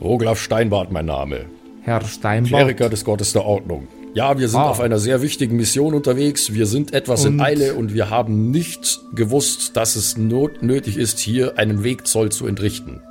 [0.00, 1.44] Roglaf Steinbart, mein Name.
[1.82, 2.48] Herr Steinbach.
[2.48, 3.86] Kleriker des Gottes der Ordnung.
[4.14, 4.70] Ja, wir sind Ah.
[4.70, 6.54] auf einer sehr wichtigen Mission unterwegs.
[6.54, 10.96] Wir sind etwas in Und- Eile und wir haben nicht gewusst, dass es not nötig
[10.96, 13.02] ist, hier einen Wegzoll zu entrichten.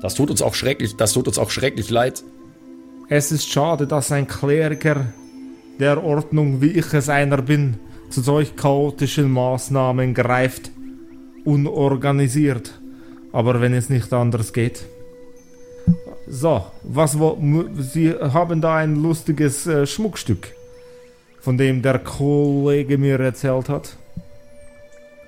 [0.00, 2.22] Das tut uns auch schrecklich, das tut uns auch schrecklich leid.
[3.14, 5.04] Es ist schade, dass ein Kleriker
[5.78, 7.74] der Ordnung, wie ich es einer bin,
[8.08, 10.70] zu solch chaotischen Maßnahmen greift.
[11.44, 12.72] Unorganisiert.
[13.30, 14.86] Aber wenn es nicht anders geht.
[16.26, 17.36] So, was wo,
[17.80, 20.54] Sie haben da ein lustiges äh, Schmuckstück,
[21.38, 23.94] von dem der Kollege mir erzählt hat.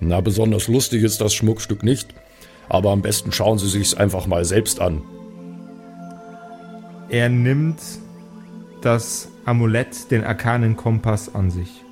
[0.00, 2.14] Na, besonders lustig ist das Schmuckstück nicht,
[2.66, 5.02] aber am besten schauen Sie sich's einfach mal selbst an.
[7.08, 7.80] Er nimmt
[8.80, 11.84] das Amulett, den arkanen Kompass an sich.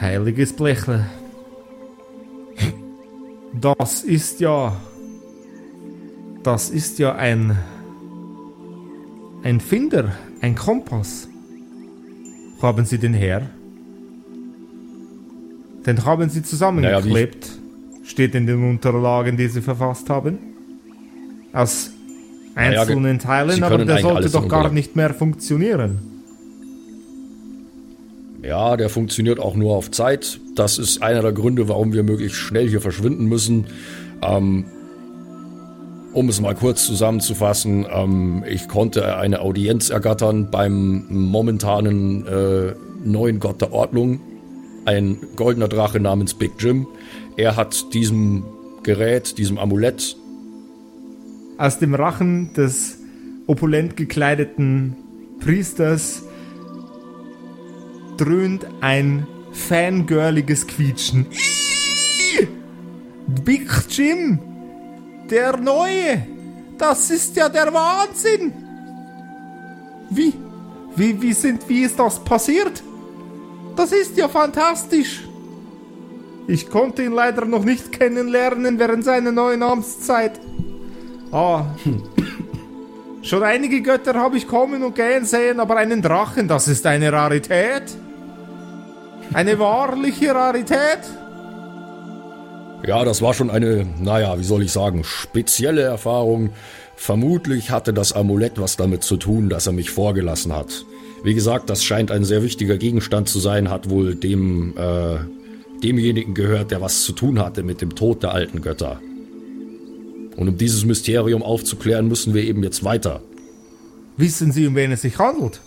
[0.00, 1.06] Heiliges Blechle.
[3.52, 4.76] Das ist ja.
[6.42, 7.58] Das ist ja ein.
[9.42, 11.28] Ein Finder, ein Kompass.
[12.60, 13.50] Haben Sie den her?
[15.84, 17.50] Den haben Sie zusammengeklebt.
[18.04, 20.38] Steht in den Unterlagen, die Sie verfasst haben.
[21.52, 21.90] Aus
[22.54, 25.98] Einzelnen Teilen, Sie aber der sollte doch gar nicht mehr funktionieren.
[28.42, 30.40] Ja, der funktioniert auch nur auf Zeit.
[30.56, 33.66] Das ist einer der Gründe, warum wir möglichst schnell hier verschwinden müssen.
[34.20, 34.64] Ähm,
[36.12, 42.74] um es mal kurz zusammenzufassen, ähm, ich konnte eine Audienz ergattern beim momentanen äh,
[43.04, 44.20] neuen Gott der Ordnung,
[44.84, 46.86] ein goldener Drache namens Big Jim.
[47.36, 48.44] Er hat diesem
[48.82, 50.16] Gerät, diesem Amulett,
[51.62, 52.98] Aus dem Rachen des
[53.46, 54.96] opulent gekleideten
[55.38, 56.24] Priesters
[58.16, 61.24] dröhnt ein fangirliges Quietschen.
[63.44, 64.40] Big Jim,
[65.30, 66.26] der Neue,
[66.78, 68.52] das ist ja der Wahnsinn.
[70.10, 70.34] Wie,
[70.96, 72.82] wie, wie sind, wie ist das passiert?
[73.76, 75.28] Das ist ja fantastisch.
[76.48, 80.40] Ich konnte ihn leider noch nicht kennenlernen während seiner neuen Amtszeit.
[81.32, 81.64] Ah.
[83.22, 87.12] Schon einige Götter habe ich kommen und gehen sehen, aber einen Drachen, das ist eine
[87.12, 87.84] Rarität.
[89.32, 91.00] Eine wahrliche Rarität.
[92.86, 96.50] Ja, das war schon eine, naja, wie soll ich sagen, spezielle Erfahrung.
[96.96, 100.84] Vermutlich hatte das Amulett was damit zu tun, dass er mich vorgelassen hat.
[101.22, 106.34] Wie gesagt, das scheint ein sehr wichtiger Gegenstand zu sein, hat wohl dem, äh, demjenigen
[106.34, 109.00] gehört, der was zu tun hatte mit dem Tod der alten Götter.
[110.36, 113.20] Und um dieses Mysterium aufzuklären, müssen wir eben jetzt weiter.
[114.16, 115.60] Wissen Sie, um wen es sich handelt?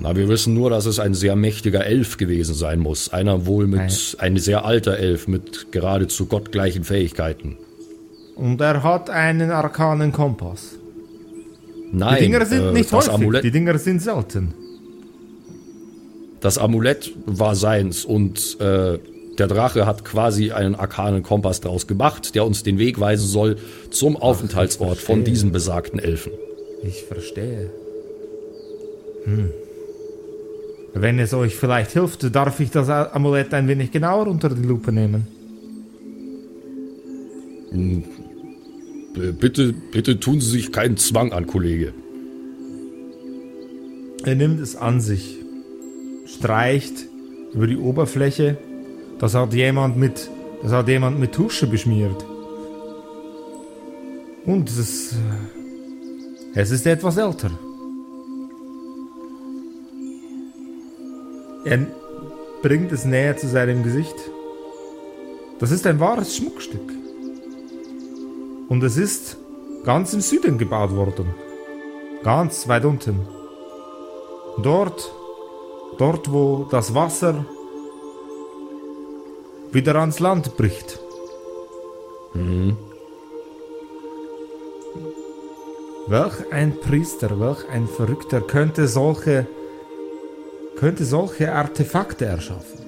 [0.00, 3.12] Na, wir wissen nur, dass es ein sehr mächtiger Elf gewesen sein muss.
[3.12, 7.56] Einer wohl mit, ein sehr alter Elf mit geradezu gottgleichen Fähigkeiten.
[8.34, 10.76] Und er hat einen arkanen Kompass.
[11.92, 14.52] Nein, Die Dinger sind äh, nicht häufig, Amulett, die Dinger sind selten.
[16.40, 18.98] Das Amulett war seins und äh,
[19.38, 23.56] der Drache hat quasi einen arkanen Kompass draus gemacht, der uns den Weg weisen soll
[23.90, 25.24] zum Aufenthaltsort von verstehe.
[25.32, 26.32] diesen besagten Elfen.
[26.82, 27.70] Ich verstehe.
[29.24, 29.50] Hm.
[30.94, 34.92] Wenn es euch vielleicht hilft, darf ich das Amulett ein wenig genauer unter die Lupe
[34.92, 35.26] nehmen.
[39.14, 41.92] B- Bitte, bitte tun Sie sich keinen Zwang an, Kollege.
[44.24, 45.36] Er nimmt es an sich,
[46.26, 46.94] streicht
[47.52, 48.56] über die Oberfläche.
[49.18, 50.30] Das hat jemand mit,
[50.62, 52.24] das hat jemand mit Tusche beschmiert.
[54.46, 57.50] Und es, äh, es ist etwas älter.
[61.64, 61.86] Er
[62.62, 64.14] bringt es näher zu seinem Gesicht.
[65.58, 66.92] Das ist ein wahres Schmuckstück.
[68.68, 69.38] Und es ist
[69.84, 71.34] ganz im Süden gebaut worden.
[72.22, 73.20] Ganz weit unten.
[74.62, 75.12] Dort,
[75.98, 77.46] dort wo das Wasser
[79.74, 80.98] wieder ans Land bricht.
[86.06, 89.46] Welch ein Priester, welch ein Verrückter könnte solche,
[90.76, 92.80] könnte solche Artefakte erschaffen?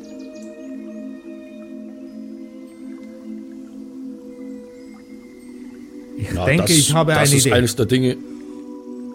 [6.18, 7.54] Ich Ja, denke, das, ich habe das eine ist Idee.
[7.54, 8.16] eines der Dinge.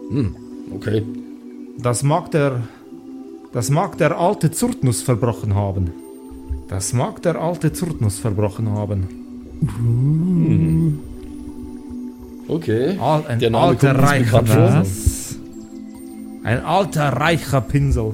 [0.09, 0.35] Hm,
[0.75, 1.03] okay.
[1.79, 2.63] Das mag der,
[3.53, 5.91] das mag der alte Zurtnus verbrochen haben.
[6.71, 9.01] Das mag der alte Zurtnus verbrochen haben.
[12.47, 12.97] Okay.
[12.97, 14.41] Al- ein Der Name alter reicher.
[14.41, 14.85] Pinsel.
[16.45, 18.13] Ein alter reicher Pinsel.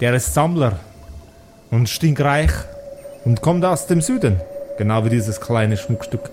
[0.00, 0.78] Der ist Sammler
[1.70, 2.50] und stinkreich
[3.24, 4.40] und kommt aus dem Süden,
[4.78, 6.30] genau wie dieses kleine Schmuckstück.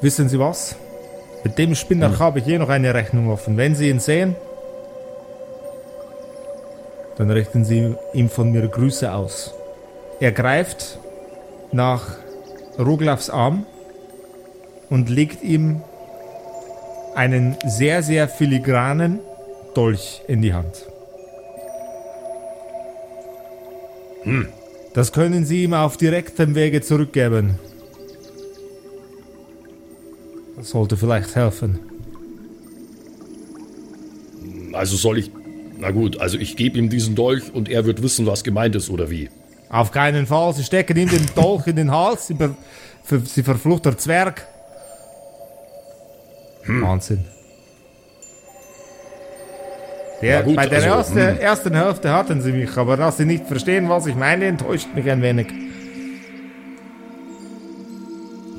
[0.00, 0.76] Wissen Sie was?
[1.44, 3.56] Mit dem Spinner habe ich hier noch eine Rechnung offen.
[3.56, 4.36] Wenn Sie ihn sehen,
[7.16, 9.54] dann richten Sie ihm von mir Grüße aus.
[10.20, 10.98] Er greift
[11.72, 12.16] nach
[12.78, 13.66] Roglavs Arm
[14.88, 15.82] und legt ihm
[17.14, 19.18] einen sehr, sehr filigranen
[19.74, 20.86] Dolch in die Hand.
[24.94, 27.58] Das können Sie ihm auf direktem Wege zurückgeben.
[30.58, 31.78] Das sollte vielleicht helfen.
[34.72, 35.30] Also soll ich.
[35.78, 38.90] Na gut, also ich gebe ihm diesen Dolch und er wird wissen, was gemeint ist,
[38.90, 39.30] oder wie?
[39.70, 40.52] Auf keinen Fall.
[40.54, 42.26] Sie stecken ihm den Dolch in den Hals.
[42.26, 44.46] Sie, ver sie verfluchter Zwerg.
[46.66, 47.24] Wahnsinn.
[50.20, 51.38] Der, gut, bei der also, erste, hm.
[51.38, 55.08] ersten Hälfte hatten sie mich, aber dass sie nicht verstehen, was ich meine, enttäuscht mich
[55.08, 55.46] ein wenig.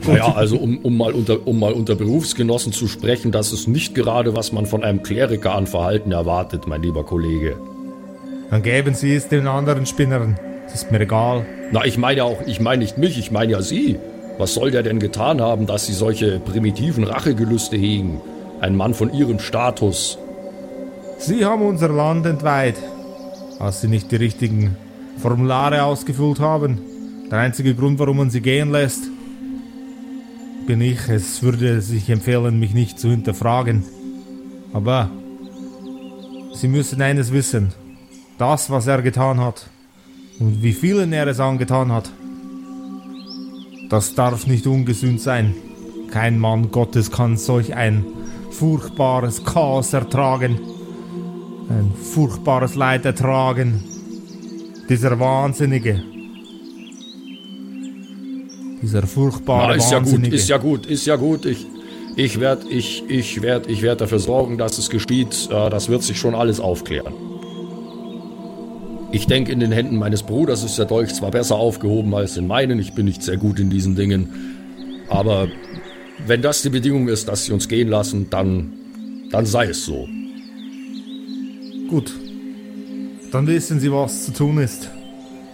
[0.10, 3.96] Naja, also um, um, mal unter, um mal unter Berufsgenossen zu sprechen, das ist nicht
[3.96, 7.58] gerade, was man von einem Kleriker an Verhalten erwartet, mein lieber Kollege.
[8.50, 10.40] Dann geben sie es den anderen Spinnern.
[10.66, 11.46] Das ist mir egal.
[11.72, 13.98] Na, ich meine ja auch, ich meine nicht mich, ich meine ja Sie.
[14.38, 18.22] Was soll der denn getan haben, dass Sie solche primitiven Rachegelüste hegen?
[18.62, 20.18] Ein Mann von Ihrem Status.
[21.18, 22.76] Sie haben unser Land entweiht,
[23.60, 24.78] als sie nicht die richtigen
[25.18, 26.80] Formulare ausgefüllt haben.
[27.30, 29.04] Der einzige Grund, warum man sie gehen lässt,
[30.70, 31.10] bin ich.
[31.10, 33.84] Es würde sich empfehlen, mich nicht zu hinterfragen.
[34.72, 35.10] Aber
[36.54, 37.74] Sie müssen eines wissen.
[38.38, 39.68] Das, was er getan hat
[40.40, 42.12] und wie vielen er es angetan hat,
[43.90, 45.56] das darf nicht ungesühnt sein.
[46.12, 48.06] Kein Mann Gottes kann solch ein
[48.52, 50.60] furchtbares Chaos ertragen
[51.70, 53.84] ein furchtbares Leid ertragen.
[54.88, 56.04] Dieser Wahnsinnige.
[58.82, 61.46] Dieser furchtbare Na, ist ja gut, ist ja gut, ist ja gut.
[61.46, 61.66] Ich,
[62.16, 65.50] ich werde ich, ich werd, ich werd dafür sorgen, dass es geschieht.
[65.52, 67.14] Äh, Das wird sich schon alles aufklären.
[69.12, 72.46] Ich denke, in den Händen meines Bruders ist der Dolch zwar besser aufgehoben als in
[72.48, 72.80] meinen.
[72.80, 74.30] Ich bin nicht sehr gut in diesen Dingen.
[75.10, 75.48] Aber
[76.28, 78.74] wenn das die Bedingung ist, dass sie uns gehen lassen, dann,
[79.32, 80.08] dann sei es so.
[81.90, 82.14] Gut.
[83.32, 84.90] Dann wissen Sie, was zu tun ist.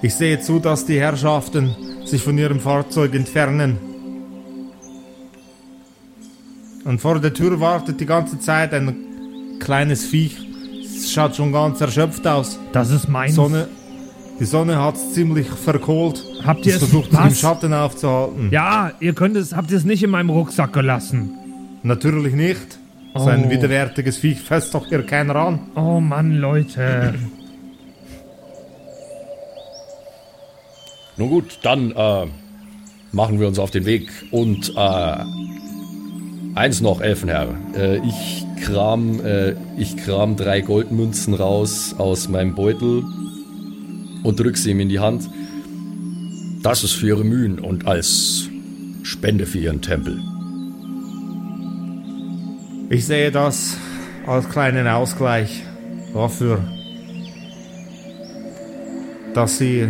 [0.05, 1.75] Ich sehe zu, dass die Herrschaften
[2.05, 3.77] sich von ihrem Fahrzeug entfernen.
[6.83, 8.95] Und vor der Tür wartet die ganze Zeit ein
[9.59, 10.37] kleines Viech.
[10.95, 12.59] Es schaut schon ganz erschöpft aus.
[12.71, 13.31] Das ist mein.
[13.31, 13.67] Sonne,
[14.39, 16.23] die Sonne hat es ziemlich verkohlt.
[16.45, 17.33] Habt ihr es es- versucht, sich im?
[17.33, 18.49] Schatten aufzuhalten.
[18.51, 21.31] Ja, ihr könnt es, habt ihr es nicht in meinem Rucksack gelassen.
[21.81, 22.77] Natürlich nicht.
[23.15, 23.49] So ein Oh.
[23.49, 25.59] widerwärtiges Viech fasst doch hier keiner an.
[25.75, 27.15] Oh Mann, Leute.
[31.17, 32.27] Nun gut, dann äh,
[33.11, 34.09] machen wir uns auf den Weg.
[34.31, 35.23] Und äh,
[36.55, 37.55] eins noch, Elfenherr.
[37.75, 43.03] Äh, ich, kram, äh, ich kram drei Goldmünzen raus aus meinem Beutel
[44.23, 45.29] und drück sie ihm in die Hand.
[46.63, 48.49] Das ist für Ihre Mühen und als
[49.03, 50.19] Spende für Ihren Tempel.
[52.89, 53.77] Ich sehe das
[54.27, 55.63] als kleinen Ausgleich
[56.13, 56.59] dafür,
[59.33, 59.87] dass sie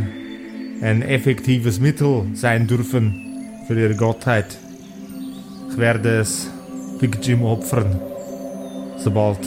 [0.81, 4.57] ein effektives Mittel sein dürfen für ihre Gottheit.
[5.71, 6.49] Ich werde es
[6.99, 7.99] Big Jim opfern,
[8.97, 9.39] sobald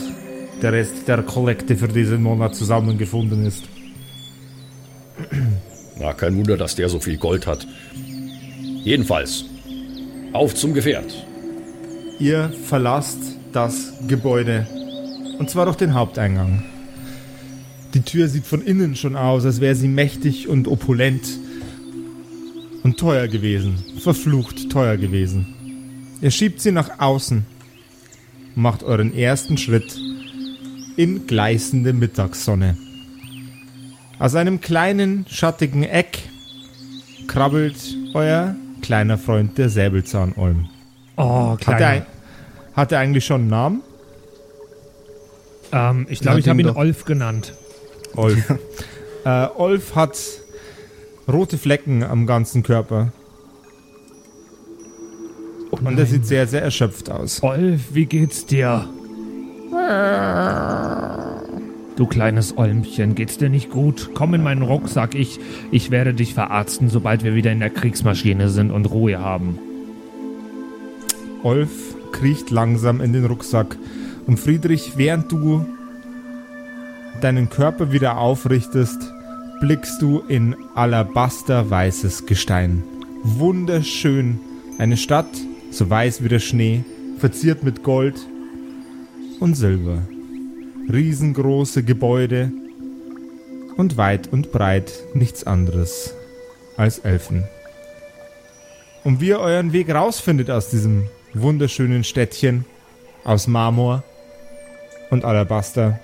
[0.62, 3.64] der Rest der Kollekte für diesen Monat zusammengefunden ist.
[6.00, 7.66] Na, kein Wunder, dass der so viel Gold hat.
[8.84, 9.44] Jedenfalls,
[10.32, 11.26] auf zum Gefährt.
[12.18, 13.18] Ihr verlasst
[13.52, 14.66] das Gebäude.
[15.38, 16.64] Und zwar durch den Haupteingang.
[17.94, 21.22] Die Tür sieht von innen schon aus, als wäre sie mächtig und opulent.
[22.82, 23.76] Und teuer gewesen.
[24.00, 25.46] Verflucht teuer gewesen.
[26.20, 27.44] Ihr schiebt sie nach außen.
[28.54, 29.96] macht euren ersten Schritt
[30.96, 32.76] in gleißende Mittagssonne.
[34.18, 36.18] Aus einem kleinen, schattigen Eck
[37.28, 37.76] krabbelt
[38.14, 40.68] euer kleiner Freund der Säbelzahnolm.
[41.16, 42.06] Oh, Hat er, kleiner.
[42.74, 43.82] hat er eigentlich schon einen Namen?
[45.72, 46.68] Ähm, ich glaube, ich habe ihn.
[46.70, 47.54] Olf genannt.
[48.16, 48.54] Olf.
[49.24, 50.18] äh, Olf hat
[51.26, 53.12] rote Flecken am ganzen Körper.
[55.70, 57.42] Und er sieht sehr, sehr erschöpft aus.
[57.42, 58.88] Olf, wie geht's dir?
[61.96, 64.10] Du kleines Olmchen, geht's dir nicht gut?
[64.14, 65.38] Komm in meinen Rucksack, ich,
[65.70, 69.58] ich werde dich verarzten, sobald wir wieder in der Kriegsmaschine sind und Ruhe haben.
[71.42, 71.70] Olf
[72.12, 73.76] kriecht langsam in den Rucksack.
[74.26, 75.64] Und Friedrich, während du
[77.24, 79.12] deinen Körper wieder aufrichtest,
[79.60, 82.82] blickst du in alabasterweißes Gestein.
[83.22, 84.40] Wunderschön.
[84.78, 85.26] Eine Stadt,
[85.70, 86.84] so weiß wie der Schnee,
[87.18, 88.14] verziert mit Gold
[89.40, 90.02] und Silber.
[90.92, 92.52] Riesengroße Gebäude
[93.76, 96.14] und weit und breit nichts anderes
[96.76, 97.44] als Elfen.
[99.04, 102.64] Und wie ihr euren Weg rausfindet aus diesem wunderschönen Städtchen
[103.24, 104.02] aus Marmor
[105.10, 105.98] und Alabaster,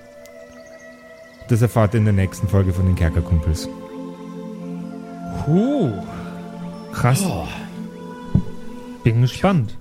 [1.47, 3.69] das erfahrt ihr in der nächsten Folge von den Kerkerkumpels.
[5.45, 5.91] Puh.
[6.91, 7.23] Krass.
[9.03, 9.77] Bin gespannt.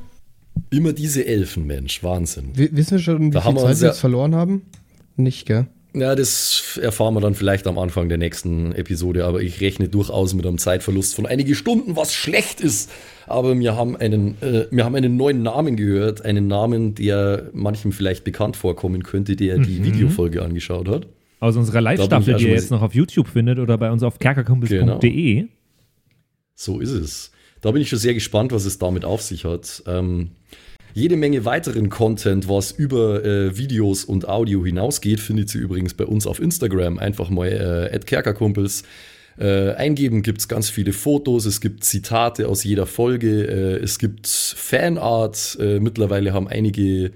[0.70, 2.50] Immer diese Elfen, Mensch, Wahnsinn.
[2.54, 4.62] W wissen wir schon, wie Da viel Zeit wir jetzt verloren haben?
[5.16, 5.66] Nicht, gell?
[5.96, 10.34] Ja, das erfahren wir dann vielleicht am Anfang der nächsten Episode, aber ich rechne durchaus
[10.34, 12.90] mit einem Zeitverlust von einige Stunden, was schlecht ist.
[13.28, 17.92] Aber wir haben einen, äh, wir haben einen neuen Namen gehört, einen Namen, der manchem
[17.92, 21.06] vielleicht bekannt vorkommen könnte, der die Videofolge angeschaut hat.
[21.44, 24.18] Aus unserer Live-Staffel, die ihr schon jetzt noch auf YouTube findet oder bei uns auf
[24.18, 25.44] kerkerkumpels.de.
[26.54, 27.32] So ist es.
[27.60, 29.82] Da bin ich schon sehr gespannt, was es damit auf sich hat.
[29.86, 30.30] Ähm,
[30.94, 36.06] jede Menge weiteren Content, was über äh, Videos und Audio hinausgeht, findet ihr übrigens bei
[36.06, 36.98] uns auf Instagram.
[36.98, 38.84] Einfach mal äh, @kerkerkumpels
[39.38, 40.22] äh, eingeben.
[40.22, 45.58] Gibt es ganz viele Fotos, es gibt Zitate aus jeder Folge, äh, es gibt Fanart.
[45.60, 47.10] Äh, mittlerweile haben einige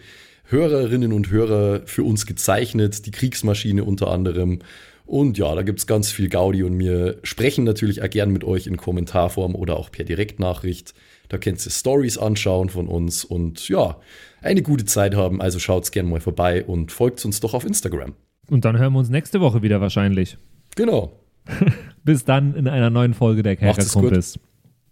[0.51, 4.61] Hörerinnen und Hörer für uns gezeichnet, die Kriegsmaschine unter anderem.
[5.05, 8.45] Und ja, da gibt es ganz viel Gaudi und wir sprechen natürlich auch gern mit
[8.45, 10.93] euch in Kommentarform oder auch per Direktnachricht.
[11.29, 13.97] Da könnt ihr Stories anschauen von uns und ja,
[14.43, 15.41] eine gute Zeit haben.
[15.41, 18.15] Also schaut's gern mal vorbei und folgt uns doch auf Instagram.
[18.51, 20.37] Und dann hören wir uns nächste Woche wieder wahrscheinlich.
[20.77, 21.13] Genau.
[22.05, 23.57] Bis dann in einer neuen Folge der.
[23.57, 24.39] Kerkerkumpels.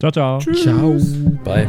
[0.01, 0.39] Ciao, ciao.
[0.39, 0.99] Ciao.
[1.45, 1.69] Bye.